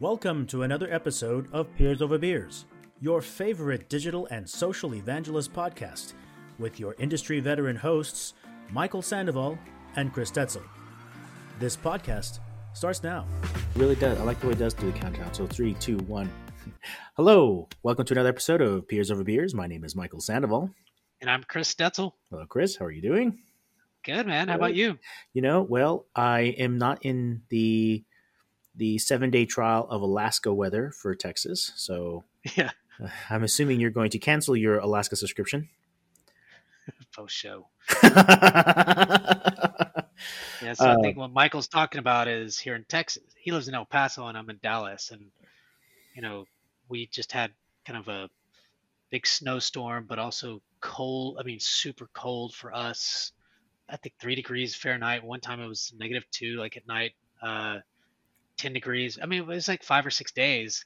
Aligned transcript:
Welcome 0.00 0.46
to 0.46 0.62
another 0.62 0.90
episode 0.90 1.46
of 1.52 1.68
Peers 1.76 2.00
Over 2.00 2.16
Beers, 2.16 2.64
your 3.02 3.20
favorite 3.20 3.90
digital 3.90 4.24
and 4.30 4.48
social 4.48 4.94
evangelist 4.94 5.52
podcast, 5.52 6.14
with 6.58 6.80
your 6.80 6.94
industry 6.98 7.38
veteran 7.38 7.76
hosts, 7.76 8.32
Michael 8.70 9.02
Sandoval 9.02 9.58
and 9.96 10.10
Chris 10.10 10.30
Detzel. 10.30 10.62
This 11.58 11.76
podcast 11.76 12.38
starts 12.72 13.02
now. 13.02 13.26
really 13.76 13.94
does. 13.94 14.18
I 14.18 14.22
like 14.22 14.40
the 14.40 14.46
way 14.46 14.52
it 14.54 14.58
does 14.58 14.72
do 14.72 14.90
the 14.90 14.98
countdown. 14.98 15.34
So 15.34 15.46
three, 15.46 15.74
two, 15.74 15.98
one. 15.98 16.32
Hello, 17.18 17.68
welcome 17.82 18.06
to 18.06 18.14
another 18.14 18.30
episode 18.30 18.62
of 18.62 18.88
Peers 18.88 19.10
Over 19.10 19.22
Beers. 19.22 19.54
My 19.54 19.66
name 19.66 19.84
is 19.84 19.94
Michael 19.94 20.20
Sandoval. 20.20 20.70
And 21.20 21.28
I'm 21.30 21.42
Chris 21.42 21.74
Detzel. 21.74 22.12
Hello, 22.30 22.46
Chris. 22.46 22.74
How 22.74 22.86
are 22.86 22.90
you 22.90 23.02
doing? 23.02 23.40
Good 24.02 24.26
man. 24.26 24.48
How 24.48 24.54
about 24.54 24.74
you? 24.74 24.98
You 25.34 25.42
know, 25.42 25.60
well, 25.60 26.06
I 26.16 26.54
am 26.56 26.78
not 26.78 27.04
in 27.04 27.42
the 27.50 28.02
the 28.74 28.98
seven 28.98 29.30
day 29.30 29.46
trial 29.46 29.86
of 29.90 30.02
Alaska 30.02 30.52
weather 30.52 30.90
for 30.92 31.14
Texas, 31.14 31.72
so 31.76 32.24
Yeah, 32.56 32.70
uh, 33.02 33.08
I'm 33.28 33.42
assuming 33.42 33.80
you're 33.80 33.90
going 33.90 34.10
to 34.10 34.18
cancel 34.18 34.56
your 34.56 34.78
Alaska 34.78 35.16
subscription. 35.16 35.68
post 37.14 37.34
show. 37.34 37.68
yeah, 38.02 38.14
so 40.74 40.84
Uh, 40.84 40.96
I 40.98 41.02
think 41.02 41.16
what 41.16 41.32
Michael's 41.32 41.68
talking 41.68 41.98
about 41.98 42.28
is 42.28 42.58
here 42.58 42.74
in 42.74 42.84
Texas. 42.84 43.22
He 43.36 43.52
lives 43.52 43.68
in 43.68 43.74
El 43.74 43.84
Paso, 43.84 44.26
and 44.26 44.36
I'm 44.36 44.50
in 44.50 44.58
Dallas, 44.62 45.10
and 45.10 45.30
you 46.14 46.22
know 46.22 46.46
we 46.88 47.06
just 47.06 47.32
had 47.32 47.52
kind 47.84 47.98
of 47.98 48.08
a 48.08 48.28
big 49.10 49.26
snowstorm, 49.26 50.06
but 50.08 50.18
also 50.18 50.62
cold. 50.80 51.38
I 51.40 51.42
mean, 51.42 51.58
super 51.60 52.08
cold 52.12 52.54
for 52.54 52.74
us. 52.74 53.32
I 53.88 53.96
think 53.96 54.14
three 54.18 54.36
degrees 54.36 54.74
Fahrenheit. 54.74 55.24
One 55.24 55.40
time 55.40 55.60
it 55.60 55.66
was 55.66 55.92
negative 55.98 56.24
two, 56.30 56.56
like 56.56 56.76
at 56.76 56.86
night, 56.86 57.12
uh, 57.42 57.78
ten 58.60 58.72
degrees. 58.72 59.18
I 59.20 59.26
mean, 59.26 59.40
it 59.40 59.46
was 59.46 59.68
like 59.68 59.82
five 59.82 60.06
or 60.06 60.10
six 60.10 60.32
days, 60.32 60.84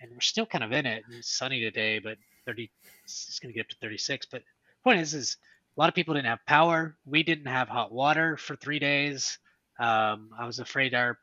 and 0.00 0.10
we're 0.12 0.20
still 0.20 0.46
kind 0.46 0.62
of 0.62 0.72
in 0.72 0.86
it. 0.86 1.04
It's 1.10 1.36
sunny 1.36 1.60
today, 1.60 1.98
but 1.98 2.18
thirty. 2.46 2.70
It's 3.04 3.38
going 3.40 3.52
to 3.52 3.56
get 3.56 3.66
up 3.66 3.70
to 3.70 3.76
thirty-six. 3.80 4.26
But 4.26 4.42
point 4.82 5.00
is, 5.00 5.14
is 5.14 5.36
a 5.76 5.80
lot 5.80 5.88
of 5.88 5.94
people 5.94 6.14
didn't 6.14 6.26
have 6.26 6.44
power. 6.46 6.96
We 7.06 7.22
didn't 7.22 7.46
have 7.46 7.68
hot 7.68 7.92
water 7.92 8.36
for 8.36 8.56
three 8.56 8.78
days. 8.78 9.38
Um, 9.78 10.30
I 10.38 10.46
was 10.46 10.58
afraid 10.60 10.94
our 10.94 11.18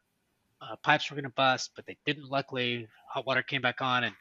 uh, 0.61 0.75
pipes 0.83 1.09
were 1.09 1.15
going 1.15 1.23
to 1.23 1.29
bust, 1.29 1.71
but 1.75 1.85
they 1.85 1.97
didn't. 2.05 2.29
Luckily, 2.29 2.87
hot 3.07 3.25
water 3.25 3.43
came 3.43 3.61
back 3.61 3.81
on, 3.81 4.03
and 4.03 4.15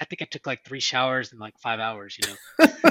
I 0.00 0.04
think 0.04 0.22
I 0.22 0.24
took 0.24 0.46
like 0.46 0.64
three 0.64 0.80
showers 0.80 1.32
in 1.32 1.38
like 1.38 1.58
five 1.58 1.80
hours. 1.80 2.16
You 2.18 2.32
know, 2.32 2.66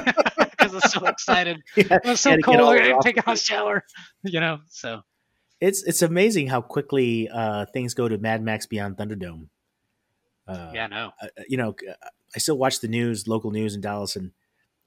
because 0.50 0.72
I 0.72 0.74
was 0.74 0.92
so 0.92 1.06
excited. 1.06 1.58
It 1.76 2.04
was 2.04 2.20
so 2.20 2.36
cold. 2.38 2.60
I 2.60 2.78
didn't 2.78 3.00
take 3.00 3.16
a 3.16 3.22
hot 3.22 3.38
shower. 3.38 3.84
You 4.22 4.40
know, 4.40 4.58
so 4.68 5.02
it's 5.60 5.82
it's 5.82 6.02
amazing 6.02 6.48
how 6.48 6.60
quickly 6.60 7.28
uh, 7.28 7.66
things 7.66 7.94
go 7.94 8.08
to 8.08 8.18
Mad 8.18 8.42
Max 8.42 8.66
Beyond 8.66 8.96
Thunderdome. 8.96 9.48
Uh, 10.48 10.70
yeah, 10.74 10.86
no, 10.86 11.12
uh, 11.22 11.28
you 11.48 11.56
know, 11.56 11.74
I 12.34 12.38
still 12.38 12.58
watch 12.58 12.80
the 12.80 12.88
news, 12.88 13.28
local 13.28 13.50
news 13.50 13.74
in 13.74 13.80
Dallas, 13.80 14.16
and 14.16 14.32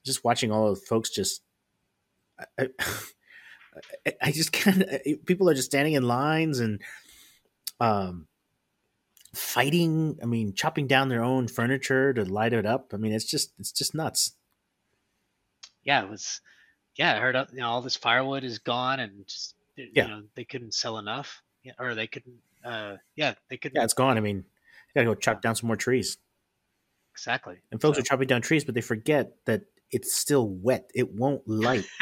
just 0.04 0.24
watching 0.24 0.52
all 0.52 0.70
of 0.70 0.80
the 0.80 0.86
folks 0.86 1.10
just. 1.10 1.42
I, 2.40 2.46
I, 2.60 2.70
I 4.22 4.32
just 4.32 4.52
can't. 4.52 4.84
People 5.26 5.50
are 5.50 5.54
just 5.54 5.72
standing 5.72 5.94
in 5.94 6.04
lines 6.04 6.60
and, 6.60 6.82
um, 7.80 8.28
fighting. 9.34 10.20
I 10.22 10.26
mean, 10.26 10.54
chopping 10.54 10.88
down 10.88 11.10
their 11.10 11.24
own 11.24 11.48
furniture 11.48 12.14
to 12.14 12.26
light 12.26 12.54
it 12.54 12.66
up. 12.66 12.92
I 12.94 12.98
mean, 12.98 13.14
it's 13.14 13.26
just 13.26 13.54
it's 13.60 13.72
just 13.72 13.96
nuts. 13.96 14.34
yeah, 15.84 16.04
it 16.04 16.10
was. 16.10 16.42
Yeah, 16.96 17.16
I 17.16 17.20
heard 17.20 17.36
uh, 17.36 17.46
you 17.52 17.60
know 17.60 17.70
all 17.70 17.82
this 17.82 17.96
firewood 17.96 18.44
is 18.44 18.60
gone, 18.60 19.00
and 19.00 19.26
just 19.28 19.56
you 19.76 19.90
Yeah. 19.94 20.08
know 20.08 20.24
they 20.36 20.44
couldn't 20.46 20.74
sell 20.74 20.98
enough, 20.98 21.42
or 21.80 21.96
they 21.96 22.08
couldn't. 22.08 22.40
Uh, 22.64 22.98
yeah, 23.16 23.34
they 23.50 23.58
couldn't. 23.58 23.78
Yeah, 23.78 23.84
it's 23.84 23.94
gone. 23.94 24.18
I 24.18 24.22
mean, 24.22 24.38
you 24.38 24.44
gotta 24.96 25.06
go 25.06 25.16
chop 25.16 25.42
down 25.42 25.56
some 25.56 25.68
more 25.68 25.76
trees. 25.76 26.18
exactly. 27.14 27.58
And 27.72 27.80
folks 27.82 27.98
So- 27.98 28.02
are 28.02 28.04
chopping 28.06 28.28
down 28.28 28.42
trees, 28.42 28.64
but 28.66 28.74
they 28.76 28.82
forget 28.82 29.34
that 29.46 29.64
it's 29.92 30.14
still 30.14 30.48
wet. 30.48 30.90
It 30.96 31.12
won't 31.12 31.48
light. 31.48 31.86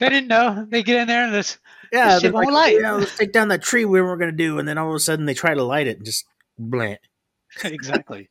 they 0.00 0.08
didn't 0.08 0.28
know. 0.28 0.66
They 0.68 0.82
get 0.82 1.00
in 1.00 1.08
there 1.08 1.24
and 1.24 1.34
this. 1.34 1.58
Yeah, 1.92 2.14
shit 2.14 2.22
they're 2.24 2.32
won't 2.32 2.46
like, 2.52 2.74
light. 2.74 2.80
"Yeah, 2.82 2.92
let's 2.92 3.16
take 3.16 3.32
down 3.32 3.48
that 3.48 3.62
tree 3.62 3.84
we 3.84 4.00
were 4.00 4.16
going 4.16 4.30
to 4.30 4.36
do, 4.36 4.58
and 4.58 4.66
then 4.68 4.76
all 4.78 4.90
of 4.90 4.94
a 4.94 5.00
sudden 5.00 5.24
they 5.26 5.34
try 5.34 5.54
to 5.54 5.62
light 5.62 5.86
it 5.86 5.96
and 5.98 6.04
just 6.06 6.26
blant. 6.58 7.00
exactly. 7.64 8.28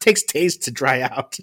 Takes 0.00 0.22
days 0.24 0.56
to 0.58 0.70
dry 0.70 1.02
out. 1.02 1.36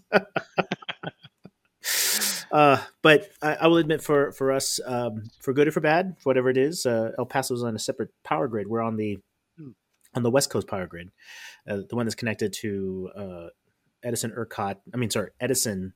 Uh, 2.52 2.78
but 3.02 3.30
I, 3.42 3.56
I 3.56 3.68
will 3.68 3.78
admit, 3.78 4.02
for 4.02 4.32
for 4.32 4.52
us, 4.52 4.80
um, 4.86 5.24
for 5.40 5.54
good 5.54 5.68
or 5.68 5.72
for 5.72 5.80
bad, 5.82 6.16
for 6.20 6.30
whatever 6.30 6.50
it 6.50 6.58
is, 6.58 6.86
uh, 6.86 7.12
El 7.18 7.26
Paso's 7.26 7.64
on 7.64 7.76
a 7.76 7.80
separate 7.80 8.10
power 8.24 8.48
grid. 8.48 8.68
We're 8.68 8.82
on 8.82 8.98
the 8.98 9.20
on 10.14 10.24
the 10.24 10.32
West 10.32 10.50
Coast 10.50 10.68
power 10.68 10.88
grid, 10.88 11.10
uh, 11.68 11.78
the 11.90 11.96
one 11.96 12.06
that's 12.06 12.16
connected 12.16 12.52
to 12.54 13.10
uh, 13.16 13.48
Edison 14.04 14.32
ERCOT. 14.32 14.78
I 14.94 14.98
mean, 14.98 15.10
sorry, 15.10 15.30
Edison, 15.40 15.94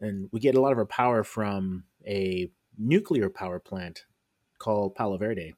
and 0.00 0.28
we 0.32 0.40
get 0.40 0.54
a 0.56 0.60
lot 0.60 0.72
of 0.72 0.78
our 0.78 0.86
power 0.86 1.24
from 1.24 1.84
a 2.06 2.50
nuclear 2.76 3.30
power 3.30 3.58
plant 3.60 4.04
called 4.58 4.94
Palo 4.94 5.16
Verde, 5.16 5.54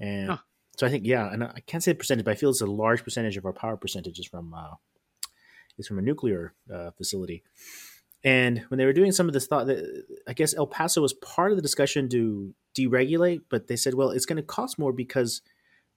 and 0.00 0.30
Huh. 0.30 0.38
so 0.76 0.86
I 0.86 0.90
think 0.90 1.06
yeah, 1.06 1.32
and 1.32 1.44
I 1.44 1.60
can't 1.66 1.82
say 1.84 1.92
the 1.92 1.98
percentage, 1.98 2.24
but 2.24 2.32
I 2.32 2.34
feel 2.34 2.50
it's 2.50 2.60
a 2.60 2.66
large 2.66 3.04
percentage 3.04 3.36
of 3.36 3.44
our 3.46 3.52
power 3.52 3.76
percentage 3.76 4.18
is 4.18 4.26
from 4.26 4.52
uh, 4.54 4.74
is 5.78 5.86
from 5.86 5.98
a 5.98 6.02
nuclear 6.02 6.54
uh, 6.72 6.90
facility. 6.92 7.44
And 8.24 8.60
when 8.68 8.78
they 8.78 8.84
were 8.86 8.92
doing 8.92 9.10
some 9.12 9.26
of 9.26 9.32
this 9.34 9.46
thought, 9.46 9.66
that 9.66 10.04
I 10.28 10.32
guess 10.32 10.54
El 10.54 10.66
Paso 10.66 11.00
was 11.02 11.12
part 11.14 11.50
of 11.50 11.56
the 11.56 11.62
discussion 11.62 12.08
to 12.10 12.54
deregulate, 12.76 13.42
but 13.48 13.66
they 13.66 13.76
said, 13.76 13.94
well, 13.94 14.10
it's 14.10 14.26
going 14.26 14.36
to 14.36 14.42
cost 14.42 14.78
more 14.78 14.92
because 14.92 15.42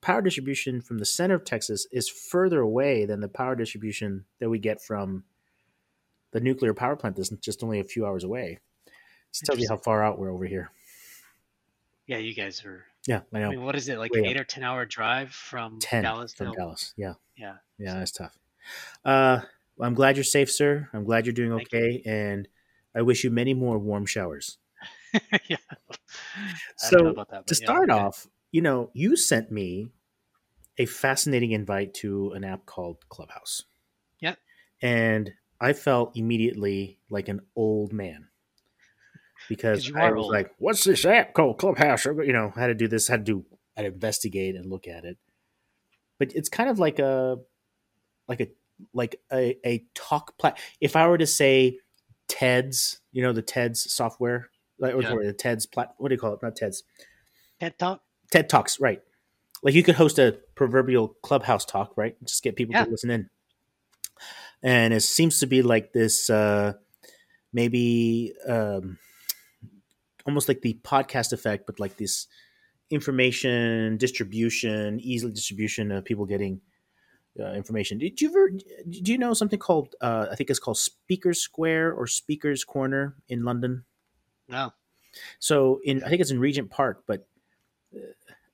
power 0.02 0.22
distribution 0.22 0.81
from 0.81 0.97
the 0.97 1.06
center 1.06 1.35
of 1.35 1.46
Texas 1.46 1.88
is 1.91 2.09
further 2.09 2.59
away 2.62 3.06
than 3.06 3.22
the 3.22 3.28
power 3.30 3.56
distribution 3.56 4.25
that 4.40 4.50
we 4.50 4.58
get 4.59 4.81
from 4.81 5.24
the 6.31 6.40
nuclear 6.40 6.74
power 6.74 6.96
plant 6.96 7.16
that's 7.16 7.30
just 7.30 7.64
only 7.64 7.80
a 7.80 7.84
few 7.84 8.06
hours 8.06 8.24
away. 8.24 8.59
It 8.88 9.46
tells 9.46 9.59
you 9.59 9.68
how 9.69 9.78
far 9.78 10.03
out 10.03 10.18
we're 10.18 10.31
over 10.31 10.46
here. 10.46 10.72
Yeah, 12.08 12.18
you 12.18 12.34
guys 12.34 12.64
are. 12.66 12.85
Yeah, 13.08 13.22
I 13.34 13.38
I 13.38 13.41
know. 13.41 13.50
mean, 13.52 13.64
what 13.64 13.75
is 13.75 13.88
it 13.90 13.97
like? 14.00 14.12
Way 14.14 14.19
An 14.19 14.25
up. 14.25 14.31
eight 14.31 14.40
or 14.40 14.44
ten 14.44 14.64
hour 14.64 14.85
drive 14.85 15.31
from 15.31 15.80
10 15.80 16.03
Dallas 16.03 16.34
from 16.34 16.52
Dallas. 16.53 16.94
Yeah. 16.97 17.14
Yeah. 17.38 17.56
Yeah, 17.78 17.96
that's 18.00 18.12
tough. 18.12 18.38
Uh, 19.03 19.41
I'm 19.81 19.94
glad 19.94 20.18
you're 20.18 20.24
safe, 20.24 20.52
sir. 20.52 20.90
I'm 20.94 21.03
glad 21.03 21.25
you're 21.25 21.34
doing 21.34 21.56
Thank 21.58 21.72
you. 21.72 21.80
okay, 21.80 22.02
and 22.06 22.47
I 22.96 23.02
wish 23.02 23.24
you 23.24 23.31
many 23.31 23.53
more 23.53 23.78
warm 23.78 24.06
showers. 24.06 24.58
yeah. 25.47 25.58
So, 26.78 26.97
don't 26.97 27.06
know 27.06 27.12
about 27.12 27.30
that, 27.30 27.47
to 27.47 27.56
yeah, 27.56 27.66
start 27.66 27.90
okay. 27.90 28.00
off, 28.00 28.28
you 28.52 28.62
know, 28.62 28.90
you 28.94 29.16
sent 29.16 29.52
me 29.52 29.90
a 30.78 30.85
fascinating 30.85 31.52
invite 31.52 31.94
to 31.96 32.31
an 32.31 32.44
app 32.44 32.66
called 32.66 32.97
Clubhouse. 33.09 33.64
Yep. 34.19 34.38
And 34.81 35.31
I 35.59 35.74
felt 35.74 36.18
immediately 36.18 37.00
like 37.09 37.28
an 37.28 37.41
old 37.56 37.94
man 37.94 38.28
because 39.47 39.91
I 39.96 40.12
was 40.12 40.25
old. 40.25 40.34
like, 40.34 40.52
"What's 40.58 40.84
this 40.84 41.06
app 41.06 41.34
called 41.34 41.58
Clubhouse?" 41.58 42.06
You 42.06 42.34
know, 42.34 42.52
had 42.56 42.68
to 42.68 42.74
do 42.74 42.88
this, 42.88 43.08
had 43.08 43.25
to 43.25 43.34
do, 43.34 43.46
had 43.75 43.84
to 43.84 43.88
investigate 43.90 44.56
and 44.56 44.69
look 44.69 44.88
at 44.88 45.06
it. 45.06 45.18
But 46.19 46.34
it's 46.34 46.50
kind 46.50 46.69
of 46.69 46.80
like 46.80 47.00
a, 47.00 47.38
like 48.28 48.41
a, 48.41 48.47
like 48.94 49.16
a, 49.31 49.58
a 49.66 49.86
talk 49.94 50.38
plat. 50.38 50.58
If 50.81 50.96
I 50.96 51.08
were 51.08 51.18
to 51.18 51.28
say 51.28 51.80
TED's, 52.28 53.00
you 53.12 53.22
know, 53.22 53.34
the 53.34 53.41
TED's 53.41 53.91
software, 53.91 54.50
like 54.80 54.94
or 54.94 55.02
Yeah. 55.02 55.09
sorry, 55.09 55.25
the 55.28 55.34
TED's 55.34 55.66
plat. 55.66 55.94
What 55.97 56.09
do 56.09 56.16
you 56.16 56.19
call 56.19 56.34
it? 56.34 56.40
Not 56.44 56.56
TED's. 56.56 56.84
TED 57.59 57.78
Talk. 57.80 58.02
TED 58.31 58.50
Talks, 58.50 58.80
right? 58.80 59.02
Like 59.64 59.74
you 59.74 59.84
could 59.84 59.96
host 59.96 60.19
a 60.19 60.38
proverbial 60.56 61.09
clubhouse 61.24 61.66
talk, 61.66 61.94
right? 61.96 62.16
Just 62.24 62.44
get 62.44 62.56
people 62.56 62.74
Yeah. 62.75 62.85
to 62.85 62.91
listen 62.91 63.09
in. 63.09 63.30
And 64.62 64.94
it 64.94 65.02
seems 65.02 65.40
to 65.40 65.47
be 65.47 65.62
like 65.62 65.94
this, 65.94 66.30
uh, 66.30 66.74
maybe 67.53 68.34
um, 68.47 68.97
almost 70.25 70.47
like 70.47 70.62
the 70.62 70.74
podcast 70.84 71.34
effect, 71.34 71.66
but 71.68 71.80
like 71.80 71.97
this 71.97 72.28
information 72.90 73.97
distribution, 73.97 75.00
easily 75.00 75.32
distribution 75.32 75.91
of 75.91 76.05
people 76.05 76.26
getting 76.26 76.61
uh, 77.40 77.52
information. 77.52 77.97
Did 77.97 78.22
you 78.22 78.29
ever? 78.29 78.49
Do 78.49 79.11
you 79.11 79.17
know 79.17 79.34
something 79.34 79.59
called? 79.59 79.96
Uh, 80.02 80.28
I 80.32 80.35
think 80.35 80.49
it's 80.49 80.59
called 80.59 80.78
Speakers 80.78 81.41
Square 81.41 81.93
or 81.93 82.08
Speakers 82.08 82.64
Corner 82.64 83.16
in 83.28 83.43
London. 83.43 83.84
No. 84.47 84.73
So 85.40 85.79
in 85.84 86.03
I 86.03 86.09
think 86.09 86.22
it's 86.22 86.32
in 86.32 86.40
Regent 86.40 86.70
Park, 86.70 87.03
but 87.08 87.28
uh, 87.96 87.99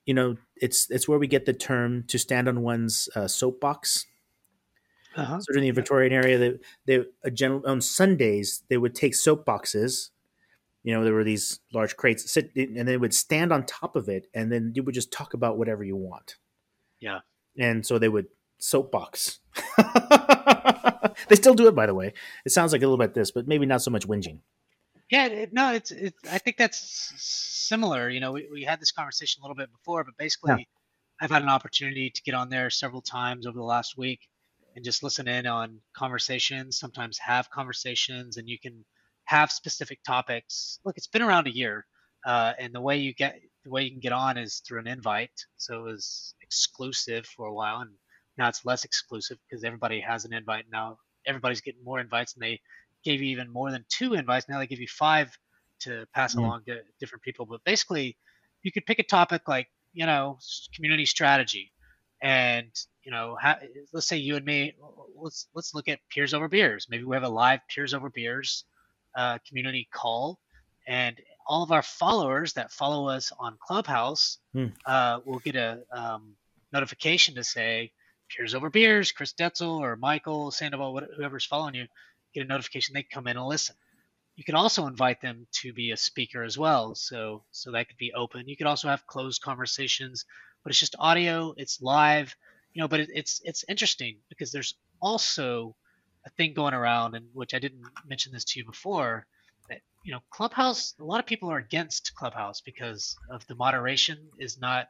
you 0.05 0.13
know 0.13 0.37
it's 0.55 0.89
it's 0.89 1.07
where 1.07 1.19
we 1.19 1.27
get 1.27 1.45
the 1.45 1.53
term 1.53 2.03
to 2.07 2.17
stand 2.17 2.47
on 2.47 2.61
one's 2.61 3.09
uh, 3.15 3.27
soapbox. 3.27 4.05
Uh-huh. 5.15 5.35
Of 5.35 5.55
in 5.55 5.63
the 5.63 5.71
Victorian 5.71 6.13
area, 6.13 6.37
they 6.37 6.57
they 6.85 7.05
a 7.23 7.31
general 7.31 7.63
on 7.65 7.81
Sundays 7.81 8.63
they 8.69 8.77
would 8.77 8.95
take 8.95 9.13
soapboxes. 9.13 10.09
You 10.83 10.95
know, 10.95 11.03
there 11.03 11.13
were 11.13 11.23
these 11.23 11.59
large 11.73 11.95
crates, 11.95 12.31
sit 12.31 12.55
and 12.55 12.87
they 12.87 12.97
would 12.97 13.13
stand 13.13 13.53
on 13.53 13.65
top 13.65 13.95
of 13.95 14.09
it, 14.09 14.27
and 14.33 14.51
then 14.51 14.71
you 14.73 14.81
would 14.81 14.95
just 14.95 15.11
talk 15.11 15.35
about 15.35 15.57
whatever 15.57 15.83
you 15.83 15.95
want. 15.95 16.37
Yeah. 16.99 17.19
And 17.59 17.85
so 17.85 17.99
they 17.99 18.09
would 18.09 18.27
soapbox. 18.61 19.39
they 21.27 21.35
still 21.35 21.53
do 21.53 21.67
it, 21.67 21.75
by 21.75 21.85
the 21.85 21.93
way. 21.93 22.13
It 22.45 22.51
sounds 22.51 22.71
like 22.71 22.81
a 22.81 22.85
little 22.85 22.97
bit 22.97 23.13
this, 23.13 23.31
but 23.31 23.47
maybe 23.47 23.65
not 23.65 23.81
so 23.81 23.91
much 23.91 24.07
whinging. 24.07 24.39
Yeah, 25.09 25.25
it, 25.27 25.53
no, 25.53 25.73
it's 25.73 25.91
it's. 25.91 26.17
I 26.31 26.37
think 26.37 26.55
that's 26.55 27.11
similar. 27.17 28.09
You 28.09 28.21
know, 28.21 28.31
we, 28.31 28.47
we 28.51 28.63
had 28.63 28.79
this 28.79 28.91
conversation 28.91 29.41
a 29.41 29.43
little 29.43 29.55
bit 29.55 29.69
before, 29.71 30.05
but 30.05 30.15
basically, 30.17 30.51
yeah. 30.57 30.63
I've 31.19 31.31
had 31.31 31.41
an 31.41 31.49
opportunity 31.49 32.09
to 32.09 32.21
get 32.23 32.33
on 32.33 32.49
there 32.49 32.69
several 32.69 33.01
times 33.01 33.45
over 33.45 33.57
the 33.57 33.63
last 33.63 33.97
week 33.97 34.21
and 34.75 34.85
just 34.85 35.03
listen 35.03 35.27
in 35.27 35.45
on 35.47 35.81
conversations. 35.93 36.79
Sometimes 36.79 37.17
have 37.17 37.49
conversations, 37.49 38.37
and 38.37 38.47
you 38.47 38.57
can 38.57 38.85
have 39.25 39.51
specific 39.51 40.01
topics. 40.03 40.79
Look, 40.85 40.97
it's 40.97 41.07
been 41.07 41.21
around 41.21 41.47
a 41.47 41.53
year, 41.53 41.85
uh, 42.25 42.53
and 42.57 42.73
the 42.73 42.81
way 42.81 42.97
you 42.97 43.13
get 43.13 43.37
the 43.65 43.69
way 43.69 43.83
you 43.83 43.91
can 43.91 43.99
get 43.99 44.13
on 44.13 44.37
is 44.37 44.61
through 44.65 44.79
an 44.79 44.87
invite. 44.87 45.45
So 45.57 45.79
it 45.79 45.91
was 45.91 46.35
exclusive 46.41 47.25
for 47.25 47.47
a 47.47 47.53
while, 47.53 47.81
and 47.81 47.91
now 48.37 48.47
it's 48.47 48.65
less 48.65 48.85
exclusive 48.85 49.37
because 49.47 49.63
everybody 49.63 49.99
has 50.01 50.25
an 50.25 50.33
invite 50.33 50.65
now. 50.71 50.97
Everybody's 51.25 51.61
getting 51.61 51.83
more 51.83 51.99
invites, 51.99 52.33
and 52.33 52.41
they 52.41 52.59
gave 53.03 53.21
you 53.21 53.29
even 53.29 53.51
more 53.51 53.71
than 53.71 53.85
two 53.89 54.13
invites. 54.13 54.47
Now 54.49 54.59
they 54.59 54.67
give 54.67 54.79
you 54.79 54.87
five 54.87 55.37
to 55.81 56.05
pass 56.13 56.35
mm-hmm. 56.35 56.45
along 56.45 56.63
to 56.67 56.81
different 56.99 57.23
people. 57.23 57.45
But 57.45 57.63
basically, 57.63 58.17
you 58.63 58.71
could 58.71 58.85
pick 58.85 58.99
a 58.99 59.03
topic 59.03 59.47
like 59.47 59.67
you 59.93 60.05
know 60.05 60.39
community 60.75 61.05
strategy, 61.05 61.71
and 62.21 62.69
you 63.03 63.11
know 63.11 63.37
let's 63.93 64.07
say 64.07 64.17
you 64.17 64.35
and 64.35 64.45
me 64.45 64.73
let's 65.15 65.47
let's 65.53 65.73
look 65.73 65.87
at 65.87 65.99
peers 66.09 66.33
over 66.33 66.47
beers. 66.47 66.87
Maybe 66.89 67.03
we 67.03 67.15
have 67.15 67.23
a 67.23 67.29
live 67.29 67.59
peers 67.67 67.93
over 67.93 68.09
beers 68.09 68.65
uh, 69.15 69.37
community 69.47 69.87
call, 69.93 70.39
and 70.87 71.19
all 71.47 71.63
of 71.63 71.71
our 71.71 71.81
followers 71.81 72.53
that 72.53 72.71
follow 72.71 73.07
us 73.07 73.31
on 73.39 73.57
Clubhouse 73.61 74.37
mm. 74.55 74.71
uh, 74.85 75.19
will 75.25 75.39
get 75.39 75.55
a 75.55 75.81
um, 75.91 76.35
notification 76.71 77.35
to 77.35 77.43
say 77.43 77.91
peers 78.35 78.55
over 78.55 78.69
beers, 78.69 79.11
Chris 79.11 79.33
Detzel 79.33 79.79
or 79.79 79.95
Michael 79.97 80.51
Sandoval, 80.51 81.01
whoever's 81.17 81.45
following 81.45 81.75
you 81.75 81.87
get 82.33 82.43
a 82.43 82.47
notification 82.47 82.93
they 82.93 83.03
come 83.03 83.27
in 83.27 83.37
and 83.37 83.45
listen. 83.47 83.75
You 84.37 84.45
can 84.45 84.55
also 84.55 84.87
invite 84.87 85.21
them 85.21 85.47
to 85.61 85.73
be 85.73 85.91
a 85.91 85.97
speaker 85.97 86.43
as 86.43 86.57
well, 86.57 86.95
so 86.95 87.45
so 87.51 87.71
that 87.71 87.89
could 87.89 87.97
be 87.97 88.13
open. 88.13 88.49
You 88.49 88.57
could 88.57 88.67
also 88.67 88.89
have 88.89 89.07
closed 89.07 89.43
conversations, 89.43 90.25
but 90.63 90.71
it's 90.71 90.79
just 90.79 90.95
audio, 90.99 91.53
it's 91.57 91.81
live, 91.81 92.35
you 92.73 92.81
know. 92.81 92.89
But 92.89 93.01
it, 93.01 93.09
it's 93.13 93.41
it's 93.45 93.65
interesting 93.69 94.17
because 94.29 94.51
there's 94.51 94.75
also 95.01 95.75
a 96.25 96.31
thing 96.31 96.55
going 96.55 96.73
around, 96.73 97.15
and 97.15 97.27
which 97.33 97.53
I 97.53 97.59
didn't 97.59 97.83
mention 98.07 98.33
this 98.33 98.45
to 98.45 98.59
you 98.59 98.65
before, 98.65 99.27
that 99.69 99.81
you 100.03 100.13
know 100.13 100.21
Clubhouse. 100.31 100.95
A 100.99 101.05
lot 101.05 101.19
of 101.21 101.27
people 101.27 101.51
are 101.51 101.59
against 101.59 102.15
Clubhouse 102.15 102.61
because 102.61 103.15
of 103.29 103.45
the 103.47 103.55
moderation 103.55 104.17
is 104.39 104.59
not 104.59 104.87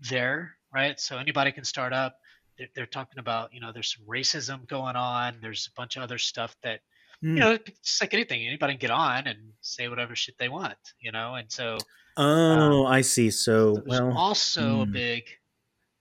there, 0.00 0.56
right? 0.74 1.00
So 1.00 1.18
anybody 1.18 1.52
can 1.52 1.64
start 1.64 1.92
up 1.92 2.16
they're, 2.58 2.68
they're 2.74 2.86
talking 2.86 3.18
about 3.18 3.52
you 3.52 3.60
know 3.60 3.72
there's 3.72 3.94
some 3.94 4.04
racism 4.06 4.66
going 4.66 4.96
on 4.96 5.36
there's 5.40 5.68
a 5.72 5.78
bunch 5.78 5.96
of 5.96 6.02
other 6.02 6.18
stuff 6.18 6.54
that 6.62 6.80
mm. 7.22 7.28
you 7.28 7.32
hmm. 7.34 7.38
know 7.38 7.52
it's 7.52 8.00
like 8.00 8.14
anything 8.14 8.46
anybody 8.46 8.74
can 8.74 8.80
get 8.80 8.90
on 8.90 9.26
and 9.26 9.38
say 9.60 9.88
whatever 9.88 10.14
shit 10.14 10.36
they 10.38 10.48
want 10.48 10.78
you 11.00 11.12
know 11.12 11.34
and 11.34 11.50
so 11.50 11.78
oh 12.16 12.86
um, 12.86 12.92
i 12.92 13.00
see 13.00 13.30
so, 13.30 13.82
well 13.86 14.16
also 14.16 14.62
mm. 14.62 14.82
a 14.82 14.84
hmm. 14.84 14.92
big 14.92 15.24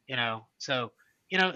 you 0.07 0.15
know 0.15 0.45
so 0.57 0.91
you 1.29 1.37
know 1.37 1.51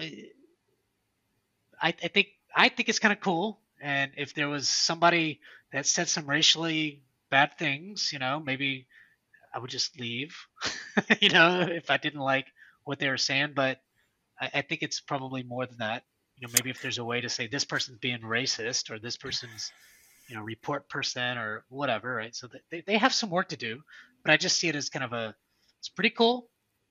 I, 1.80 1.88
I 1.88 1.92
think 1.92 2.28
i 2.54 2.68
think 2.68 2.88
it's 2.88 2.98
kind 2.98 3.12
of 3.12 3.20
cool 3.20 3.60
and 3.80 4.12
if 4.16 4.34
there 4.34 4.48
was 4.48 4.68
somebody 4.68 5.40
that 5.72 5.86
said 5.86 6.08
some 6.08 6.26
racially 6.26 7.02
bad 7.30 7.56
things 7.58 8.12
you 8.12 8.18
know 8.18 8.40
maybe 8.40 8.86
i 9.54 9.58
would 9.58 9.70
just 9.70 9.98
leave 9.98 10.36
you 11.20 11.30
know 11.30 11.60
if 11.60 11.90
i 11.90 11.96
didn't 11.96 12.20
like 12.20 12.46
what 12.84 12.98
they 12.98 13.08
were 13.08 13.16
saying 13.16 13.52
but 13.54 13.80
I, 14.40 14.50
I 14.54 14.62
think 14.62 14.82
it's 14.82 15.00
probably 15.00 15.42
more 15.42 15.66
than 15.66 15.78
that. 15.78 16.04
You 16.36 16.46
know, 16.46 16.52
maybe 16.54 16.70
if 16.70 16.80
there's 16.80 16.98
a 16.98 17.04
way 17.04 17.20
to 17.20 17.28
say 17.28 17.46
this 17.46 17.64
person's 17.64 17.98
being 17.98 18.20
racist 18.20 18.90
or 18.90 18.98
this 18.98 19.16
person's, 19.16 19.72
you 20.28 20.36
know, 20.36 20.42
report 20.42 20.88
person 20.88 21.36
or 21.36 21.64
whatever, 21.68 22.14
right? 22.14 22.34
So 22.34 22.48
they, 22.70 22.82
they 22.86 22.96
have 22.96 23.12
some 23.12 23.30
work 23.30 23.48
to 23.48 23.56
do, 23.56 23.82
but 24.24 24.32
I 24.32 24.36
just 24.36 24.58
see 24.58 24.68
it 24.68 24.76
as 24.76 24.88
kind 24.88 25.04
of 25.04 25.12
a, 25.12 25.34
it's 25.78 25.88
pretty 25.88 26.10
cool, 26.10 26.48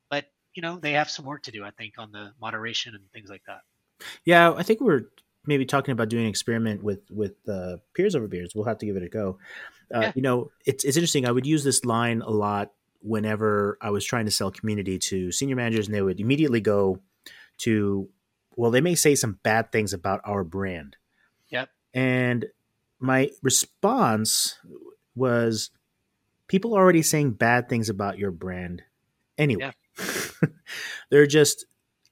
but 0.09 0.25
you 0.53 0.61
know, 0.61 0.77
they 0.77 0.93
have 0.93 1.09
some 1.09 1.25
work 1.25 1.43
to 1.43 1.51
do, 1.51 1.63
I 1.63 1.71
think, 1.71 1.93
on 1.97 2.11
the 2.11 2.31
moderation 2.41 2.95
and 2.95 3.03
things 3.11 3.29
like 3.29 3.43
that. 3.47 3.61
Yeah, 4.25 4.53
I 4.53 4.63
think 4.63 4.81
we're 4.81 5.05
maybe 5.45 5.65
talking 5.65 5.91
about 5.91 6.09
doing 6.09 6.23
an 6.23 6.29
experiment 6.29 6.83
with 6.83 7.01
with 7.09 7.33
uh, 7.47 7.77
peers 7.93 8.15
over 8.15 8.27
beers. 8.27 8.53
We'll 8.55 8.65
have 8.65 8.77
to 8.79 8.85
give 8.85 8.95
it 8.95 9.03
a 9.03 9.09
go. 9.09 9.39
Uh, 9.93 10.01
yeah. 10.01 10.11
You 10.15 10.21
know, 10.21 10.51
it's 10.65 10.83
it's 10.83 10.97
interesting. 10.97 11.27
I 11.27 11.31
would 11.31 11.45
use 11.45 11.63
this 11.63 11.85
line 11.85 12.21
a 12.21 12.29
lot 12.29 12.71
whenever 13.01 13.77
I 13.81 13.89
was 13.89 14.05
trying 14.05 14.25
to 14.25 14.31
sell 14.31 14.51
community 14.51 14.99
to 14.99 15.31
senior 15.31 15.55
managers, 15.55 15.87
and 15.87 15.95
they 15.95 16.01
would 16.01 16.19
immediately 16.19 16.61
go, 16.61 16.99
to 17.59 18.09
well 18.55 18.71
they 18.71 18.81
may 18.81 18.95
say 18.95 19.15
some 19.15 19.39
bad 19.43 19.71
things 19.71 19.93
about 19.93 20.21
our 20.23 20.43
brand. 20.43 20.95
Yep. 21.49 21.69
And 21.93 22.45
my 22.99 23.31
response 23.41 24.59
was 25.15 25.71
people 26.47 26.75
are 26.75 26.81
already 26.81 27.01
saying 27.01 27.31
bad 27.31 27.69
things 27.69 27.89
about 27.89 28.17
your 28.17 28.31
brand 28.31 28.83
anyway. 29.37 29.71
Yeah. 29.97 30.47
they're 31.09 31.27
just 31.27 31.65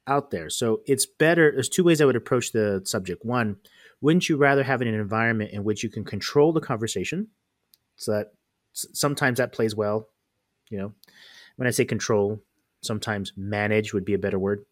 out 0.07 0.31
there. 0.31 0.49
So 0.49 0.81
it's 0.85 1.05
better 1.05 1.51
there's 1.51 1.69
two 1.69 1.83
ways 1.83 2.01
i 2.01 2.05
would 2.05 2.15
approach 2.15 2.51
the 2.51 2.81
subject. 2.85 3.25
One 3.25 3.57
wouldn't 3.99 4.29
you 4.29 4.37
rather 4.37 4.63
have 4.63 4.81
an 4.81 4.87
environment 4.87 5.51
in 5.51 5.63
which 5.63 5.83
you 5.83 5.89
can 5.89 6.03
control 6.03 6.53
the 6.53 6.61
conversation? 6.61 7.27
So 7.95 8.11
that 8.11 8.33
sometimes 8.73 9.39
that 9.39 9.53
plays 9.53 9.75
well 9.75 10.07
you 10.69 10.77
know. 10.77 10.93
When 11.55 11.67
i 11.67 11.71
say 11.71 11.85
control 11.85 12.41
sometimes 12.81 13.33
manage 13.35 13.93
would 13.93 14.05
be 14.05 14.13
a 14.13 14.19
better 14.19 14.37
word 14.39 14.65